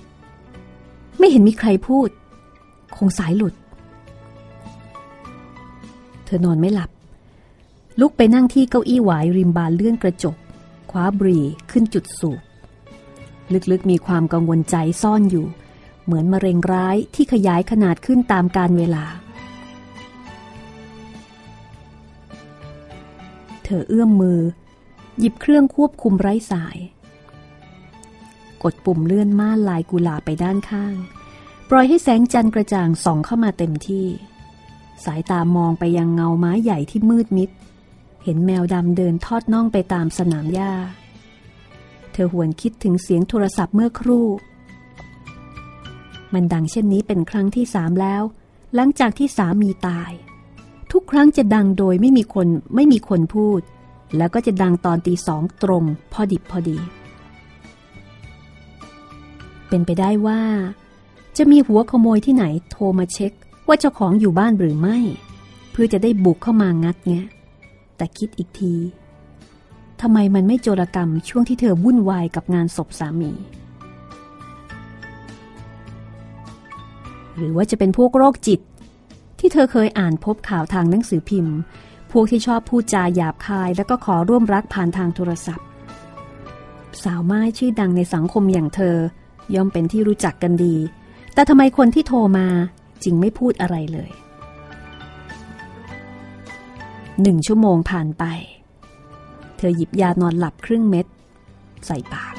[1.18, 2.08] ไม่เห็นมีใครพูด
[2.96, 3.54] คงสายหลุด
[6.24, 6.90] เธอนอนไม่หลับ
[8.00, 10.36] ลุกไปนั่งที่เก้าอี้หวายริมบานเลื่อนกระจก
[10.90, 11.38] คว้าบรี
[11.70, 12.40] ขึ้นจุดสูบ
[13.70, 15.46] ลึกๆมีความกังวลใจซ่อนอยู่
[16.04, 19.04] เหมือนมะเร็งร้ายที่ขยายขนาดขึ้นตามการเวลา
[23.64, 24.40] เธอเอื้อมมือ
[25.18, 26.76] หยิบเครื่องควบคุมไร้สาย
[28.62, 30.94] กดปุ่มเลื่อนม่านลายกุหลาบไปด้านข้าง
[31.72, 34.06] ปล่อยให้แสงจันทร์กระจ่างส่องเข้ามาเต็มที่
[35.04, 37.50] สายตามองไปยังเงาไม้ใหญ่ที่มืดมิด
[38.24, 40.72] เห็นแมวดำเดินทอดน่องไปตามสนามหญ้า
[42.12, 44.26] เธอหวนคิดถึงเสียงโทรศัพท์เมื่อครู่
[46.32, 48.22] มันดังเช่นนี้เป็นครั้งที่สามแล้ว
[48.74, 50.12] หลังจากที่สามีตาย
[50.92, 53.60] ทุกครั้งจะดังโดยไม่มีคนไม่มีคนพูด
[54.16, 56.78] แล้วก็จะดังตอนตีสองตรง พอดิบพอดี
[59.68, 60.40] เป็นไปได้ว่า
[61.42, 63.32] จะมีหัวขโมยที่ไหนโทรมาเช็ค
[63.68, 64.98] ว่าเจ้าของอยู่บ้านหรือไม่
[65.70, 67.26] เพื่อจะได้บุกเข้ามางัดแงะ
[67.96, 68.74] แต่คิดอีกที
[70.00, 73.32] ทำไมมันไม่โจรกรรมช่วงที่เธอวุ่นวายกับงานศพสามี
[77.36, 78.60] หรือว่าจะเป็นพวกโรคจิต
[79.38, 81.56] ที่เธอเคยอ่านพบข่าวทางหนังสือพิมพ์
[82.12, 85.66] พวกที่ชอบพูดจาหยาบคายแล้วก็ขอร่วมรักผ่านทางโทรศัพท์
[87.04, 88.96] สาวไม้ชื่อดังในสังคมอย่างเธอ
[89.54, 90.76] ย่อมเป็นที่รู้จักกันดี
[91.34, 92.46] แต่ทำไมคนที่โทรมา
[93.04, 94.10] จึงไม่พูดอะไรเลย
[97.22, 98.24] หนึ่งชั่วโมงผ่านไป
[99.56, 101.06] เธอหยิบยานอนหลับครึ่งเม็ด
[101.86, 102.34] ใส่ปาก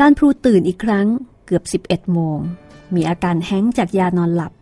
[0.00, 1.06] การพลูตื่นอีกครั้ง
[1.46, 2.38] เกือบ 11 โมง
[2.94, 4.52] มีอาการแห้งจากยานอนหลับ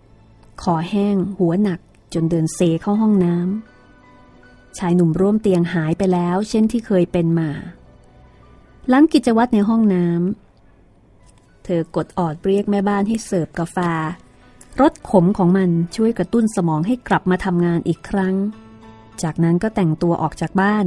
[0.62, 1.81] คอแห้ง หัวหนัก
[2.14, 7.51] จนเดินเซเข้าห้องน้ำชายหนุ่มร่วมเตียงหายไปแล้ว เช่นที่เคยเป็นมา
[8.90, 13.77] หลังกิจวัตรในห้องน้ำเธอกดออดเรียกแม่บ้านให้เสิร์ฟกาแฟ
[14.81, 18.35] รสขมของมันช่วยกระตุ้นสมองให้กลับมาทำงานอีกครั้ง
[19.22, 20.87] จากนั้นก็แต่งตัวออกจากบ้าน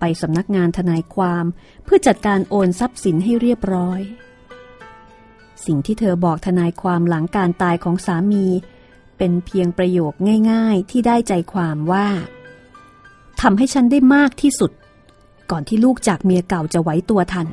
[0.00, 1.44] ไปสำนักงานทนายความ
[1.84, 4.00] เพื่อจัดการโอนทรัพย์สินให้เรียบร้อย
[5.66, 8.46] สิ่งที่เธอบอกทนายความหลังการตายของสามี
[9.18, 10.12] เป็นเพียงประโยค
[10.50, 12.08] ง่าย ๆ ที่ได้ใจความว่า
[13.40, 14.70] ทำให้ฉันได้มากที่สุด
[15.50, 17.48] ก่อนที่ลูกจากเมียเก่าจะไหวตัวทัน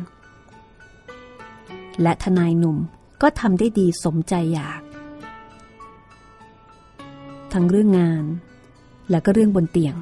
[2.01, 2.77] และทนายหนุ่ม
[3.21, 4.81] ก็ทำได้ดีสมใจอยาก
[7.53, 8.23] ทั้งเรื่องงาน
[9.09, 9.95] และก็เรื่องบนเตียง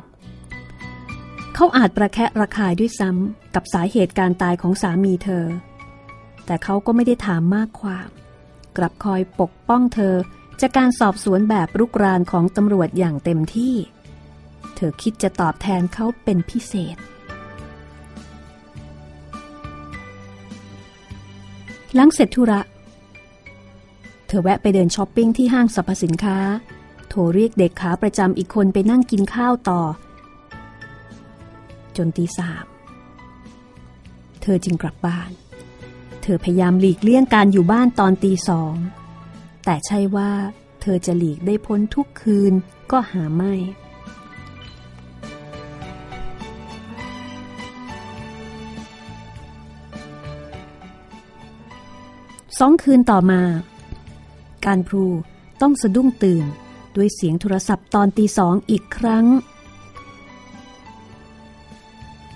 [1.55, 5.45] เขาอาจประแคะระคายด้วยซ้ำกับสาเหตุการตายของสามีเธอ
[6.45, 8.10] แต่เขาก็ไม่ได้ถามมากความ
[8.77, 10.15] กลับคอยปกป้องเธอ
[10.62, 13.75] จากการสอบสวนแบบรุกรานของตำรวจอย่างเต็มที่
[14.75, 16.97] เธอคิดจะตอบแทนเขาเป็นพิเศษ
[21.95, 22.62] หลังเสร็จธุระ
[24.27, 26.38] เธอแวะไปเดินช้อปปิ้งที่ห้างสรรพสินค้า
[27.10, 29.81] โทรเรียกเด็กขาประจำอีกคนไปนั่งกินข้าวต่อ
[31.97, 32.65] จนตีสาม
[34.41, 35.29] เธอจึงกลับบ้าน
[36.21, 38.73] เธอพยายามหลีกเลี่ยงการอยู่บ้านตอนตีสอง
[39.65, 40.31] แต่ใช่ว่า
[40.81, 42.53] เธอจะหลีกได้พ้นทุกคืน
[42.91, 43.53] ก็หาไม่
[52.59, 53.41] สองคืนต่อมา
[54.65, 55.05] การพลู
[55.61, 56.45] ต้องสะดุ้งตื่น
[56.95, 59.25] ด้วยเสียงโทรศัพท์ตอนตีสองอีกครั้ง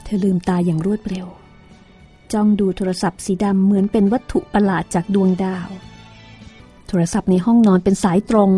[0.03, 1.27] เธอลืมตาอย่างรวดเร็ว
[2.34, 5.67] จ้องดูโทรศัพท์สีดำเหมือนเป็นวัตถุประหลาดจากดวงดาว
[6.88, 8.49] โทรศัพท์ในห้องนอนเป็นสายตรง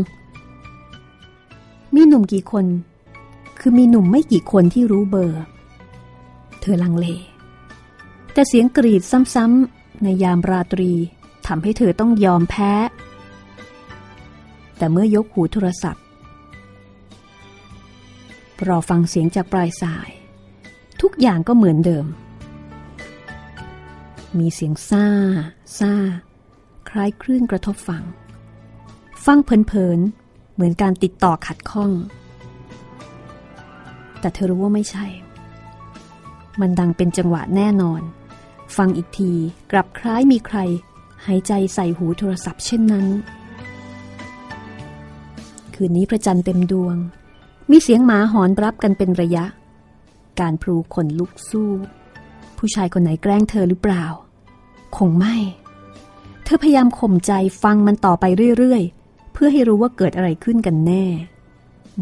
[1.95, 2.65] มีหนุ่มกี่คน
[3.59, 5.43] คือมีหนุ่มไม่กี่คนที่รู้เบอร์
[6.61, 7.07] เธอลังเล
[8.33, 12.73] แต่เสียงกรีดซ้ำๆในยามราตรีำให้เธอต้องยอมแพ้
[14.77, 16.03] แต่เมื่อยกหูโทรศัพท์
[18.67, 20.09] รอฟังเสียงจากปลายสาย
[21.01, 22.05] ทุกอย่างก็เหมือนเดิม
[24.39, 25.05] มีเสียงซ่า
[25.79, 25.93] ซ่า
[26.89, 28.03] คล้ายคลื่นกระทบฟัง
[29.25, 31.91] ฟังเพลินๆ เหมือนการติดต่อขัดข้อง
[34.19, 35.05] แต่เธอรู้ว่าไม่ใช่
[36.61, 38.01] มันดังเป็นจังหวะแน่นอน
[38.77, 39.31] ฟังอีกที
[39.71, 40.57] กลับคล้ายมีใคร
[41.27, 43.07] หายใจใส่หูโทรศัพท์เช่นนั้น
[45.75, 46.95] คืนนี้พระจันทร์เต็มดวง
[47.71, 49.45] มีเสียงหมาหอนรับกันเป็นระยะ
[50.39, 51.71] การพลูขนลุกสู้
[52.57, 54.05] ผู้ชายคนไหนแกล้งเธอหรือเปล่า
[54.97, 55.35] คงไม่
[56.43, 57.31] เธอพยายามข่มใจ
[57.63, 58.25] ฟังมันต่อไป
[58.57, 61.05] เรื่อยๆ เพื่อให้รู้ว่าเกิดอะไรขึ้นกันแน่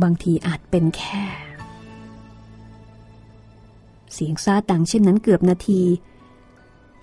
[0.02, 1.24] บางทีอาจเป็นแค่
[4.14, 5.82] เสียงซาดังเช่นนั้นเกือบนาที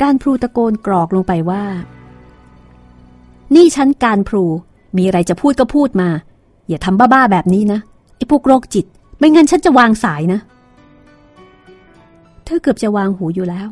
[0.02, 1.64] การพลูตะโกนกรอกลงไปว่า
[3.54, 4.44] นี่ฉันการพลู
[4.96, 6.09] มีอะไรจะพูดก็พูดมา
[6.68, 7.80] อย่าทำบ้าๆแบบนี้นะ
[8.16, 8.87] ไอ้พวกโรคจิต
[9.18, 10.40] ไม่งั้นฉันจะวางสายนะ
[12.44, 13.68] เธอเกือบจะวางหูอยู่แล้ว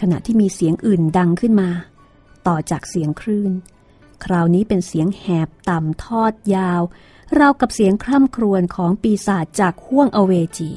[0.00, 1.70] ขณะที่มีเสียงอื่นดังขึ้นมา
[2.46, 3.52] ต่อจากเสียงคลื่น
[4.24, 6.82] คราวนี้เป็นเสียงแหบต่ำทอดยาว
[7.38, 10.70] ราวกับเสียงคร่ำครวญของปีศาจจากห้วงอเวจี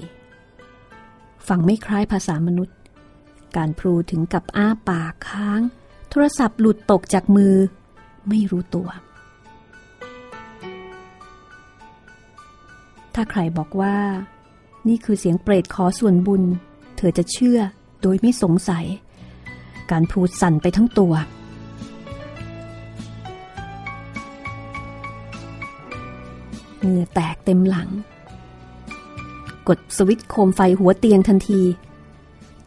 [1.48, 2.78] ฟังไม่คล้ายภาษามนุษย์
[3.56, 5.62] การพลูถึงกับอ้าปากค้าง
[6.14, 7.54] โทรศัพท์หลุดตกจากมือ
[8.30, 8.90] ไม่รู้ตัว
[13.14, 13.96] ถ้าใครบอกว่า
[14.88, 16.44] นี่คือเสียงเปรตขอส่วนบุญ
[16.98, 17.60] เธอจะเชื่อ
[18.02, 18.86] โดยไม่สงสัย
[19.92, 21.14] การพูดสั่นไปทั้งตัว
[26.80, 27.90] เหงื่อแตกเต็มหลัง
[29.68, 31.62] กดสวิตช์โคมไฟหัวเตียงทันที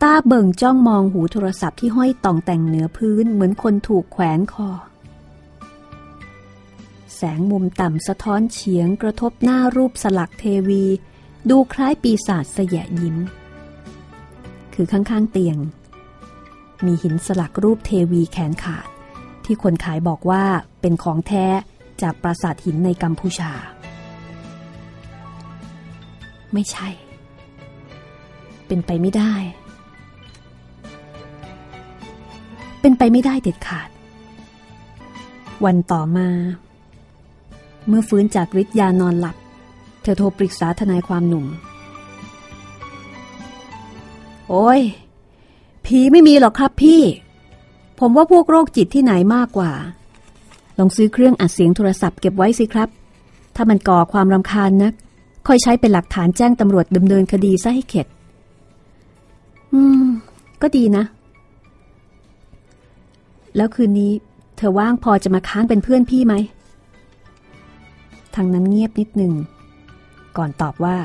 [0.08, 4.70] ตาเบิ่งจ้องมองหูโทรศัพท์ที่ห้อยต่องแต่งเหนือพื้นเหมือนคนถูกแขวนคอ
[7.14, 10.84] แสงมุมต่ำสะท้อนเฉียงกระทบหน้ารูปสลักเทวี
[11.50, 13.16] ดูคล้ายปีศาจเสยะยิ้ม
[14.74, 15.58] คือข้างๆเตียง
[16.84, 18.88] มีหินสลักรูปเทวีแขนขาด
[19.44, 20.44] ที่คนขายบอกว่า
[20.80, 21.46] เป็นของแท้
[22.02, 23.52] จากปราสาทหินในกัมพูชา
[26.52, 26.88] ไม่ใช่
[28.66, 29.34] เป็นไปไม่ได้
[32.86, 33.88] เป็นไปไม่ได้เด็ดขาด
[35.64, 36.28] วันต่อมา
[37.88, 39.36] เมื่อฟื้นจากฤทธิ์ยานอนหลับ
[40.02, 41.46] เธอโทรปรึกษาทนายความหนุ่ม
[44.48, 44.80] โอ้ย
[45.84, 47.02] ผีไม่มีหรอกครับพี่
[48.00, 49.72] ผมว่าพวกโรคจิตที่ไหนมากกว่า
[50.78, 52.88] ลองซื้อเครื่องอัดเสียงโทรศัพท์เก็บไว้สิครับ
[53.56, 54.92] ถ้ามันก่อความรำคาญนัก
[55.46, 58.06] ค่อยใช้เป็นหลักฐานแจ้งตำรวจดำเนินคดีซะให้เข็ด
[59.72, 60.04] อืม
[60.62, 61.04] ก็ดีนะ
[63.56, 64.12] แล้วคืนนี้
[64.56, 66.34] เธอว่างพอจะมาค้างเป็นเพื่อนพี่ไหม
[68.34, 69.32] ทางนั้นเงียบนิดหนึ่ง
[70.36, 70.96] ก่อนตอบว่า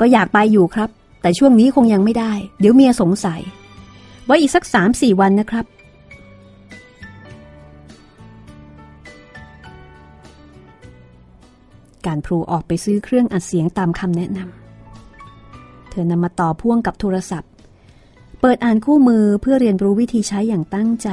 [0.00, 0.90] ก็อยากไปอยู่ครับ
[1.22, 3.40] แต่ช่วงนี้คงยังไม่ได้ เดี๋ยวเมียสงสัย
[4.26, 5.66] ไว้อีกสักสามสี่วันนะครับ
[12.06, 17.50] การพลูออกไปซื้อเครื่องอัดเสียงตามคำแนะนำ เธอนำมาต่อพ่วงกับโทรศัพท์
[18.40, 21.08] เปิดอ่านคู่มือเพื่อเรียนรู้วิธีใช้อย่างตั้งใจ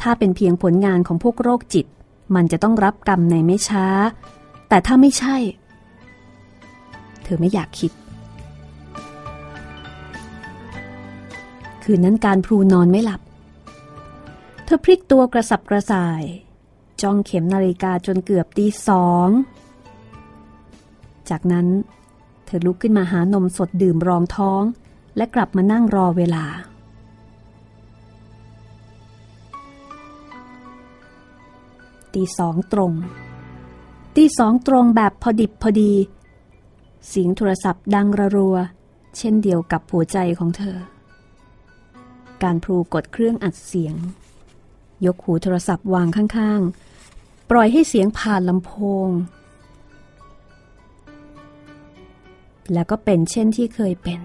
[0.00, 1.86] ถ้าเป็นเพียงผลงานของพวกโรคจิต
[2.34, 3.86] มันจะต้องรับกรรมในไม่ช้า
[4.68, 5.36] แต่ถ้าไม่ใช่
[7.22, 7.92] เธอไม่อยากคิด
[11.82, 13.20] คืนนั้นการพลูนอนไม่หลับ
[14.64, 16.22] เธอพลิกตัวกระสับกระส่าย
[17.02, 19.28] จ้องเข็มนาฬิกาจนเกือบตีสอง
[21.30, 21.66] จากนั้น
[22.44, 24.62] เธอลุกขึ้นมาหานมสดดื่มรองท้อง
[25.16, 26.44] และกลับมานั่งรอเวลา
[32.14, 32.92] ตีสองตรง
[34.16, 35.92] ตีสองตรงแบบพอดิบพอดี
[37.08, 38.56] เสียงโทรศัพท์ดังระรัว
[39.16, 40.78] เช่นเดียวกับหัวใจของเธอ
[42.42, 43.94] การพลูกดเครื่องอัดเสียง
[45.06, 48.72] ยกหูโทรศัพท์วางข้างๆ ปล่อยให้เสียงผ่านลำโพ
[49.06, 49.08] ง
[52.72, 54.20] แล้วก็เป็นเช่นที่เคยเป็น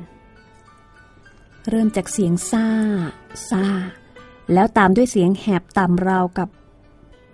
[1.70, 2.68] เริ่มจากเสียงซ่า
[3.50, 3.66] ซ่า
[4.54, 6.50] แล้วตามด้วยเสียงแหบต่ำราวกับ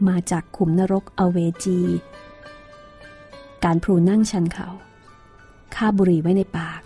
[0.07, 1.79] มาจากขุมนรกอเวจี
[3.63, 4.67] การพลูนั่งชันเขา
[5.75, 6.81] คาบุหรี่ไว้ในปาก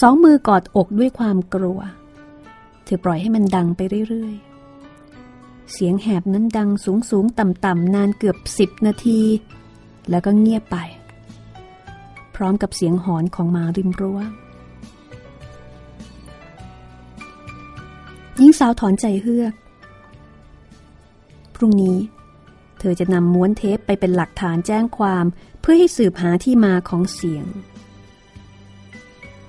[0.00, 1.80] สองมือกอดอกด้วยความกลัว
[2.84, 9.20] เธอปล่อยให้มันดังไปเรื่อยๆ เสียงแหบนั้นดังสูงสูงต่ำต่ำนานเกือบสิบนาที
[10.10, 10.76] แล้วก็เงียบไป
[12.34, 14.20] พร้อมกับเสียงหอนของหมาริมรั้ว
[18.36, 19.54] หญิงสาวถอนใจเฮือก
[21.58, 21.98] พรุ่งนี้
[22.78, 25.24] เธอจะนำม้วนเทปไปเป็นหลักฐานแจ้งความ
[25.60, 27.44] เพื่อให้สืบหาที่มาของเสียง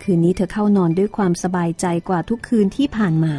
[0.01, 3.33] คืนนี้เธอเข้านอนด้วยความสบายใจกว่าทุกคืนที่ผ่านมา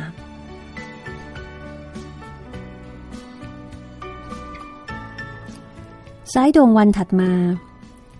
[6.34, 7.32] สายดวงวันถัดมา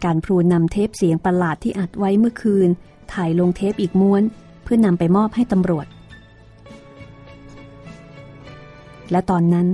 [0.05, 2.69] การพลูนำเทปเสียงประหลาดที่อัดไว้เมื่อคืน
[3.13, 4.23] ถ่ายลงเทปอีกม้วน
[4.63, 5.87] เพื่อนำไปมอบให้ตำรวจ
[9.11, 9.69] และตอนนั้น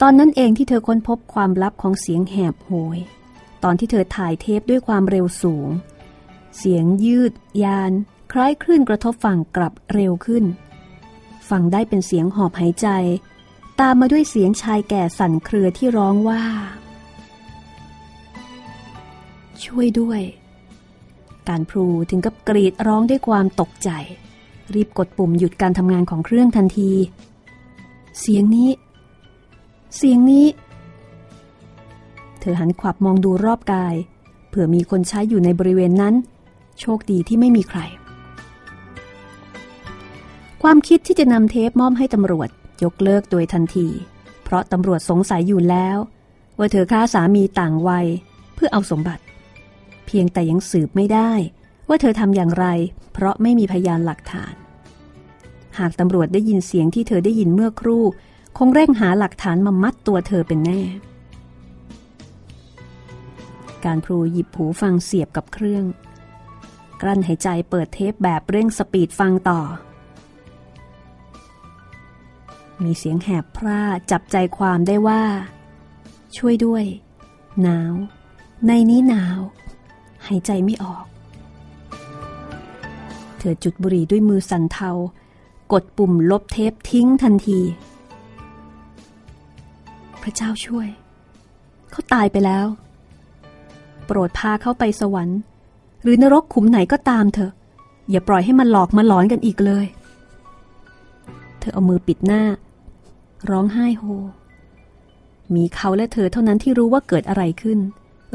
[0.00, 2.98] ตอนนั้นเองที่เธอค้นพบความลับของเสียงแหบโหย
[3.64, 5.68] ตอนที่เธอถ่ายเทปด้วยความเร็วสูง
[6.58, 7.32] เสียงยืด
[7.62, 7.92] ยาน
[8.32, 10.44] คล้ายคลื่นกระทบฝั่งกลับเร็วขึ้น
[11.48, 12.88] ฟังได้เป็นเสียงหอบหายใจ
[13.80, 16.42] ตามมาด้วยเสียงชายแก่สั่นเครือที่ร้องว่า
[19.64, 20.20] ช่วยด้วย
[21.48, 23.90] การพลูถึงกับกรีดร้องด้วยความตกใจ
[24.74, 26.92] รีบกดปุ่มหยุดการทำงานของเครื่องทันที
[28.20, 28.68] เสียงนี้
[29.96, 30.46] เสียงนี้
[32.40, 33.94] เธอหันขวับมองดูรอบกาย
[34.48, 36.14] เผื่อมีคนใช้อยู่ในบริเวณนั้น
[36.80, 37.80] โชคดีที่ไม่มีใคร
[40.62, 42.48] ความคิดที่จะนำเทปมอบให้ตำรวจ
[42.82, 43.88] ยกเลิกโดยทันที
[44.42, 45.96] เพราะตำรวจสงสัยอยู่แล้ว
[46.58, 48.06] ว่าเธอฆ่าสามีต่างวัย
[48.54, 49.22] เพื่อเอาสมบัติ
[50.06, 51.32] เพียงแต่ยังสืบไม่ได้
[51.88, 52.66] ว่าเธอทำอย่างไร
[53.12, 54.54] เพราะไม่มีพยานหลักฐาน
[55.78, 58.04] หากตำรวจได้ยินเสียงที่เธอได้ยินเมื่อครู่
[58.66, 60.80] งเร่งหาหลักฐานมามัดตัวเธอเป็นแน่
[63.84, 65.84] การพลูหยิบหูฟังเสียบกับเครื่อง
[67.00, 69.60] กลั้นหายใจเปิดเทปแบบเร่งสปีดฟังต่อ
[72.82, 73.80] มีเสียงแหบพร่า
[74.10, 75.22] จับใจความได้ว่า
[76.36, 76.84] ช่วยด้วย
[77.62, 77.94] หนาว
[78.66, 79.38] ในนี้หนาว
[80.26, 81.04] หายใจไม่ออก
[83.38, 84.90] เธอจุดบุหรี่ด้วยมือสั่นเทา
[85.72, 87.60] กดปุ่มลบเทปทิ้งทันที
[90.22, 90.88] พระเจ้าช่วย
[91.90, 92.66] เขาตายไปแล้ว
[94.06, 95.40] โปรดพาเขาไปสวรรค์
[96.02, 97.52] หรือนรกขุมไหนก็ตามเถอะ
[98.10, 99.86] อย่าปล่อยให้มันหลอกมาหลอนกันอีกเลย
[101.58, 102.42] เธอเอามือปิดหน้า
[103.50, 104.04] ร้องไห้โฮ
[105.54, 107.78] มีเขาและเธอเท่านั้นที่รู้ว่าเกิดอะไรขึ้น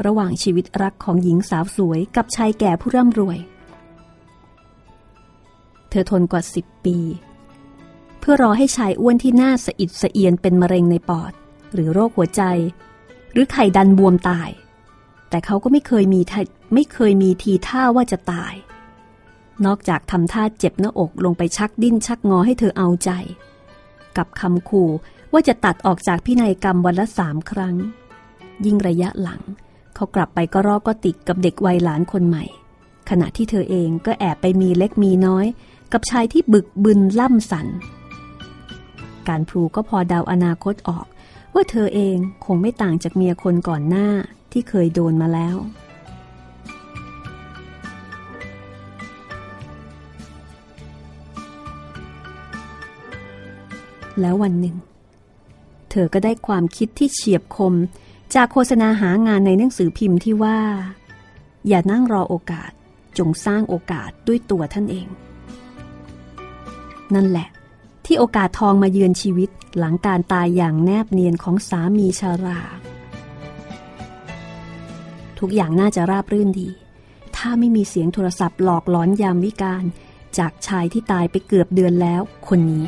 [0.06, 3.38] ระหว่างชีวิตรักของหญิงสาวสวยกับชายแก่ผู้ร่ำรวย
[5.90, 6.98] เธอทนกว่าสิบปี
[8.20, 11.32] เพื่อรอให้ชายอ้วนที่หน้าสะอิดสะเอียนเป็นมะเร็งในปอด
[11.76, 12.42] หรือโรคหัวใจ
[13.32, 14.50] หรือไข่ดันบวมตาย
[15.30, 16.20] แต่เขาก็ไม่เคยมี
[16.74, 18.54] ไม่เคยมีทีท่าว่าจะตาย
[19.66, 23.10] นอกจากทำท่าเจ็บหน้าอกลงไปชักดิ้นชักงอให้เธอเอาใจ
[24.16, 24.90] กับคำขู่
[25.32, 27.76] ว่าจะตัดออกจากพินัยกรรมวันละสามครั้ง
[28.64, 29.42] ยิ่งระยะหลัง
[29.94, 32.44] เขากลับไปก็รอกก็ติดกับเด็กวัยหลานคนใหม่
[33.10, 35.46] ขณะที่เธอเองก็แอบไปมีเล็กมีน้อย
[35.92, 37.66] กับชายที่บึกบึนล่ำสัน
[39.28, 41.06] การพลูก็พอเดาอนาคตออก
[41.56, 44.08] ว่าเธอเองคงไม่ต่างจากเมียคนก่อนหน้า
[44.52, 45.56] ที่เคยโดนมาแล้ว
[54.20, 54.76] แล้ววันหนึ่ง
[55.90, 57.74] เธอก็ได้ความคิดที่เฉียบคม
[58.34, 60.58] จากโฆษณาหางานในหนังสือพิมพ์ที่ว่า
[61.68, 62.70] อย่านั่งรอโอกาส
[63.18, 65.06] จงสร้างโอกาสด้วยตัวท่านเอง
[67.14, 67.48] นั่นแหละ
[68.06, 72.60] ที่โอกาสทองมาเยือนชีวิตหลังการตายอย่างแนบเนียนของสามีชารา
[75.38, 76.68] ทุกอย่างน่าจะราบรื่นดี
[77.36, 79.84] ถ้าไม่มีเสียงโทรศัพท์หลอกหลอนยามวิการ
[80.38, 82.86] จากชายที่ตายไปเกือบเดือนแล้วคนนี้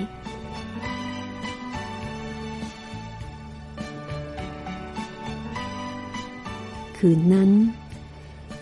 [6.98, 7.50] คืนนั้น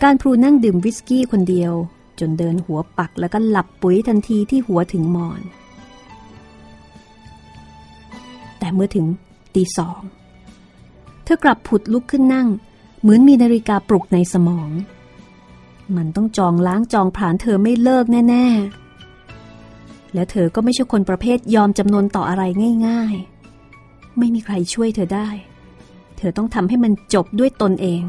[0.03, 1.73] การพลูนั่งดื่มวิสกี้คนเดียว
[2.19, 5.41] จนเดินหัวปักแล้วก็หลับปุ๋ยทันทีที่หัวถึงมอน
[8.67, 9.07] แต่เมื่อถึง
[9.55, 10.01] ตีสอง
[11.23, 12.47] เธอกลับผุดลุกขึ้นนั่ง
[13.01, 14.69] เหมือนมีนาฬิกาปลุกในสมอง
[15.95, 18.45] มันต้องจองล้างจองผลานเธอไม่เลิกแน่
[19.29, 22.43] ๆ และเธอก็ไม่ใช่คนประเภทยอมจำนวนต่ออะไร
[22.87, 23.15] ง่าย
[23.67, 25.29] ๆ ไม่มีใครช่วยเธอได้
[26.17, 28.03] เธอต้องทำให้มันจบด้วยตนเอง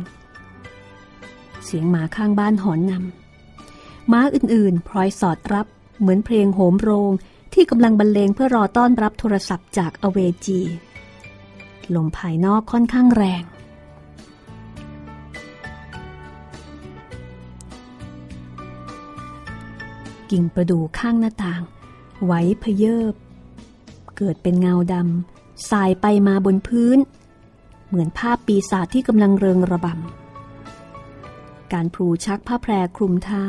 [1.65, 5.67] เสียงหมาข้างบ้านหอนนำม้าอื่นๆพลอยสอดรับ
[6.01, 7.13] เหมือนเพลงโหมโรง
[7.61, 10.61] ที่กำลังบรรเลงเพื่อรอต้อนรับโทรศัพท์จากอเวจี
[11.95, 13.45] ลมภายนอกค่อนข้างแรง
[20.31, 21.63] กิ่งประดู่ข้างหน้าต่าง
[22.25, 22.33] ไหว
[22.63, 23.15] พเยิบ
[24.17, 26.99] เกิดเป็นเงาดำสายไปมาบนพื้น
[27.87, 33.45] เหมือนภาพปีศาจที่กำลังเริงระบำ การพลูชักผ้าแพรคลุมเท้า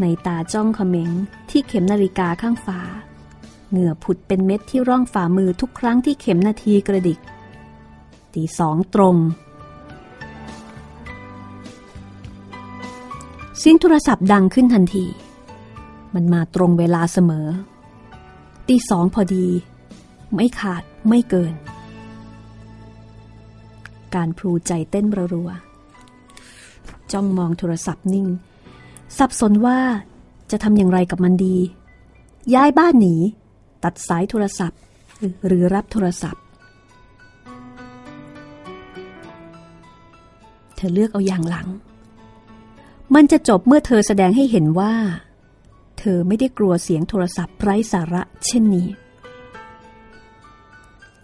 [0.00, 1.10] ในตาจ้องเขม็ง
[1.50, 2.80] ที่เข็มนาฬิกาข้างฝา
[3.70, 7.18] เหงื่อผุดเป็นเม็ดที่ร่องฝ่ามือทุกครั้งที่เข็มนาทีกระดิก
[8.34, 9.16] ตีสองตรง
[13.58, 15.06] เสียงโทรศัพท์ดังขึ้นทันที
[16.14, 17.46] มันมาตรงเวลาเสมอ
[18.68, 19.46] ตีสองพอดี
[20.34, 21.54] ไม่ขาดไม่เกิน
[24.14, 25.50] การพลูใจเต้นรัว
[27.12, 28.26] จ้องมองโทรศัพท์นิ่ง
[29.18, 29.78] สับสนว่า
[30.50, 31.56] จะทำอย่างไรกับมันดี
[32.54, 33.14] ย้ายบ้านหนี
[33.84, 34.78] ตัดสายโทรศัพท์
[35.46, 36.42] หรือรับโทรศัพท์
[40.76, 41.68] เธอเลือกเอาอย่างหลัง
[43.14, 44.94] มันจะจบเมื่อเธอแสดงให้เห็นว่า
[45.98, 48.88] เธอไม่ได้กลัวเสียงโทรศัพท์ไร้สาระเช่นนี้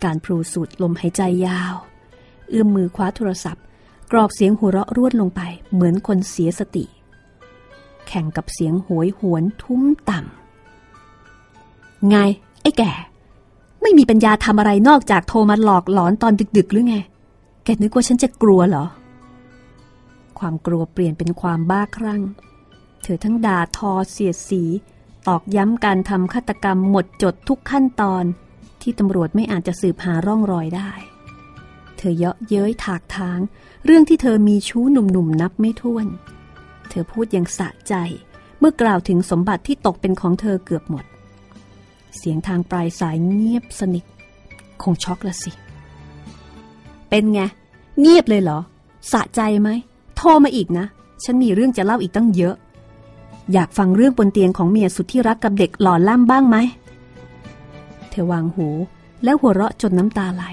[0.05, 1.75] การพลูสูดลมหายใจยาว
[2.49, 3.65] เอื้อมมือคว้าโทรศัพท์
[4.13, 5.41] กรอกเสียงหัวเราะรวดลงไป
[5.73, 6.85] เหมือนคนเสียสติ
[8.07, 10.44] แข่งกับเสียงโหยหวนทุ้มต่ำ
[12.11, 12.17] ไง
[12.63, 12.93] ไอ้แก่
[13.83, 16.97] ไม่มีปัญญาทำอะไรนอกจากโทรมาหลอกหลอนตอนดึก ๆ หรือไง
[17.65, 18.85] แกนึกว่าฉันจะกลัวเหรอ
[20.39, 22.23] ความกลัวเปลี่ยนเป็นความบ้าคลั่ง
[23.03, 24.63] เธอทั้งด่าทอเสียดสี
[25.29, 28.25] ตอกย้ำการทำฆาตกรรมหมดจดทุกขั้นตอน
[28.83, 30.91] ที่ตำรวจไม่อาจจะสืบหาร่องรอยได้
[31.97, 33.39] เธอเยาะเย้ยถากทาง
[33.85, 36.07] เรื่องที่เธอมีชู้หนุ่มๆนับไม่ถ้วน
[36.91, 37.95] เธอพูดอย่างสะใจ
[38.59, 41.05] เมื่อกล่าวถึงสมบัติที่ตกเป็นของเธอเกือบหมด
[42.17, 44.05] เสียงทางปลายสายเงียบสนิท
[44.83, 45.53] คงช็อกละสิ
[47.09, 47.41] เป็นไง
[48.01, 48.59] เงียบเลยเหรอ
[49.13, 49.69] สะใจไหม
[50.17, 50.87] โทรมาอีกนะ
[51.25, 52.55] ฉันมีเรื่องจะเล่าอีกตั้งเยอะ
[53.53, 56.57] อยากฟังเรื่องบนเตียงของเมียสุดที่รักกับเด็กหล่อล่ำบ้างไหม
[58.11, 58.69] เธอวางหู
[59.25, 60.45] แล้วหัวเราะจนน้ำตาไหล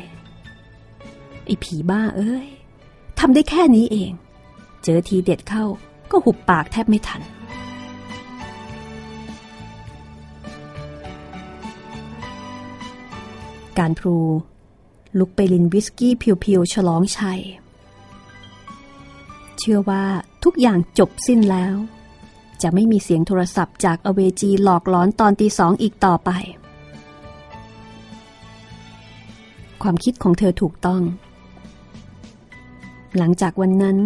[1.45, 2.47] ไอ้ผีบ้าเอ้ย
[3.19, 4.11] ทำได้แค่นี้เอง
[4.83, 5.65] เจอทีเด็ดเข้า
[6.11, 7.21] ก็หุบปากแทบไม่ทัน
[13.79, 14.17] การพลู
[15.19, 17.41] ลุกไปลินวิสกี้เพียวๆฉลองชัย
[19.57, 20.03] เชื่อว่า
[20.43, 21.75] ทุกอย่างจบสิ้นแล้ว
[22.61, 26.29] จะไม่มีเสียงโทรศัพท์จากอเวจีหลอกหลอนตอนตีสองอีกต่อไป
[29.81, 31.01] ความคิดของเธอถูกต้อง
[33.17, 33.97] หลังจากวันนั้น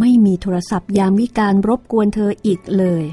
[0.00, 3.04] ไม่มีโทรศัพท์ยามวิการรบกวนเธออีกเลย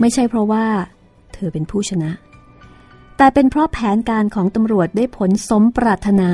[0.00, 0.66] ไม่ใช่เพราะว่า
[1.34, 2.10] เธอเป็นผู้ชนะ
[3.22, 6.30] แต่เป็นเพราะแผนการของตำรวจได้ผลสมปรารถนา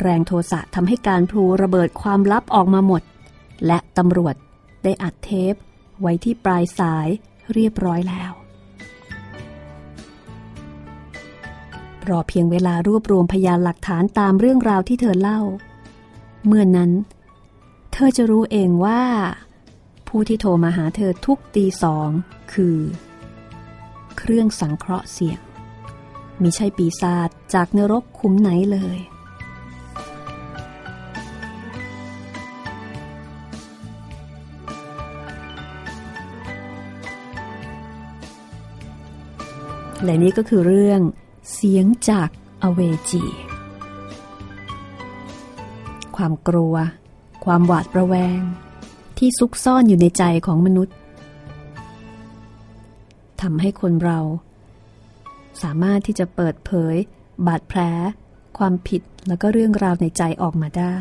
[0.00, 3.02] แรงโทสะทำให้การพลูระเบิดความลับออกมาหมด
[3.66, 4.34] และตำรวจ
[4.84, 5.54] ได้อัดเทป
[6.00, 7.08] ไว้ที่ปลายสาย
[7.52, 8.32] เรียบร้อยแล้ว
[12.08, 15.40] รอเพียงเวลารวบรวมพยานหลักฐานตามเรื่องราวที่เธอเล่า
[16.46, 16.92] เมื่อนนั้น
[17.92, 19.02] เธอจะรู้เองว่า
[20.08, 22.08] ผู้ที่โทรมาหาเธอทุกตีสอง
[22.52, 22.78] คือ
[24.18, 25.43] เครื่องสังเคราะห์เสียง
[26.42, 28.98] มิใช่ปีศาจจากนรกคุ้มไหนเลย
[40.04, 41.00] และนี่ก็คือเรื่อง
[41.52, 42.28] เสียงจาก
[42.62, 42.80] อเว
[43.10, 43.24] จี
[46.16, 46.74] ความกลัว
[47.44, 48.40] ความหวาดระแวง
[49.18, 50.94] ที่ซุกซ่อนอยู่ในใจของมนุษย์
[53.42, 54.18] ทำให้คนเรา
[55.62, 56.96] สามารถที่จะเปิดเผย
[57.46, 57.80] บาดแผล
[58.58, 60.96] ความผิดแล้วก็เรื่องราวในใจออกมาได้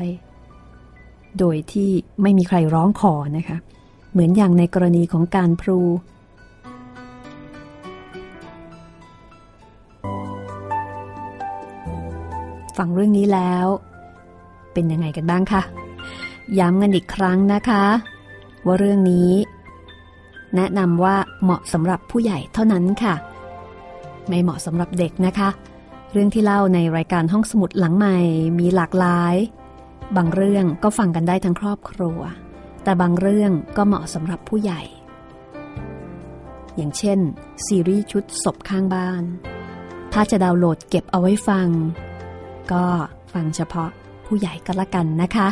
[1.39, 1.89] โดยที่
[2.21, 3.57] ไม่มีใครร้องขอนะคะ
[4.11, 5.79] เหมือนอย่างในกรณีของการพลู
[12.77, 13.65] ฟังเรื่องนี้แล้ว
[14.73, 15.61] เป็นยังไงกันบ้างคะ
[16.59, 17.83] ย้ำกันอีกครั้งนะคะ
[18.65, 19.31] ว่าเรื่องนี้
[20.55, 23.15] แนะนำว่าเหมาะสำหรับผู้ใหญ่เท่านั้นค่ะ
[24.27, 25.49] ไม่เหมาะสำหรับเด็กนะคะ
[26.11, 28.17] เรื่องที่เล่าในรายการห้องสมุดหลังใหม่
[28.59, 29.35] มีหลากหลาย
[30.15, 32.19] บางเรื่องก็ฟังกันได้ทั้งครอบครัว
[32.83, 34.81] แต่บางเรื่องก็เหมาะสำหรับผู้ใหญ่
[36.75, 37.19] อย่างเช่น
[37.65, 39.23] ซีรีส์ชุดศพข้างบ้าน
[40.13, 41.67] ถ้าจะดาวน์โหลดเก็บเอาไว้ฟัง
[42.71, 42.85] ก็
[43.33, 43.89] ฟังเฉพาะ
[44.25, 45.47] ผู้ใหญ่ก็แล้วกันนะคะ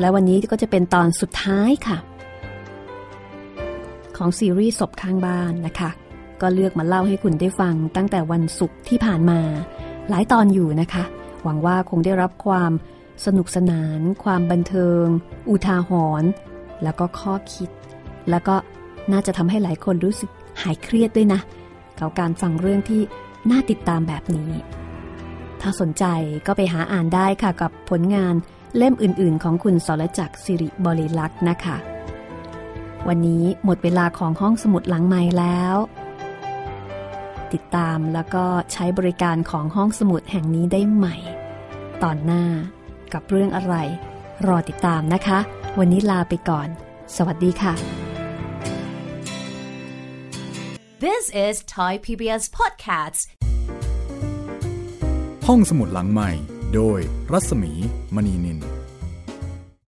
[0.00, 1.98] และวันนี้ก็จะเป็นตอนสุดท้ายค่ะ
[4.20, 5.90] ของซีรีส์ศพข้างบ้านนะคะ
[6.40, 9.40] ก็เลือกมาเล่าให้คุณได้ฟังตั้งแต่วันศุกร์ที่ผ่านมา
[10.08, 11.04] หลายตอนอยู่นะคะ
[11.44, 12.72] หวังว่าคงได้รับความ
[13.24, 15.04] สนุกสนาน ความบันเทิง
[15.50, 15.90] อุทาห
[16.20, 16.30] รณ์
[16.82, 17.70] แล้วก็ข้อคิด
[18.30, 18.54] แล้วก็
[19.12, 20.30] น่าจะทำให้หลายคนรู้สึก
[20.62, 21.40] หายเครียดด้วยนะ
[21.98, 23.02] กับการฟังเรื่องที่
[23.50, 24.50] น่าติดตามแบบนี้
[25.60, 26.04] ถ้าสนใจ
[26.46, 28.34] ก็ไปหาอ่านได้ค่ะกับผลงาน
[28.76, 31.76] เล่มอื่นๆ ของคุณสรจักรสิริบริลักษ์นะคะ
[33.08, 35.76] วันนี้หมดเวลาของห้องสมุดหลังใหม่แล้ว
[37.52, 41.16] ติดตามแล้วก็ใช้บริการของห้องสมุดแห่งนี้ได้ใหม่
[42.02, 42.44] ตอนหน้า
[43.12, 43.74] กับเรื่องอะไร
[44.46, 45.38] รอติดตามนะคะ
[45.78, 46.68] วันนี้ลาไปก่อน
[47.16, 47.74] สวัสดีค่ะ
[51.04, 53.22] This is Thai PBS Podcasts
[55.46, 56.30] ห้องสมุดหลังใหม่
[56.74, 57.00] โดย
[57.32, 57.72] รัศมี
[58.14, 58.58] มณีนิน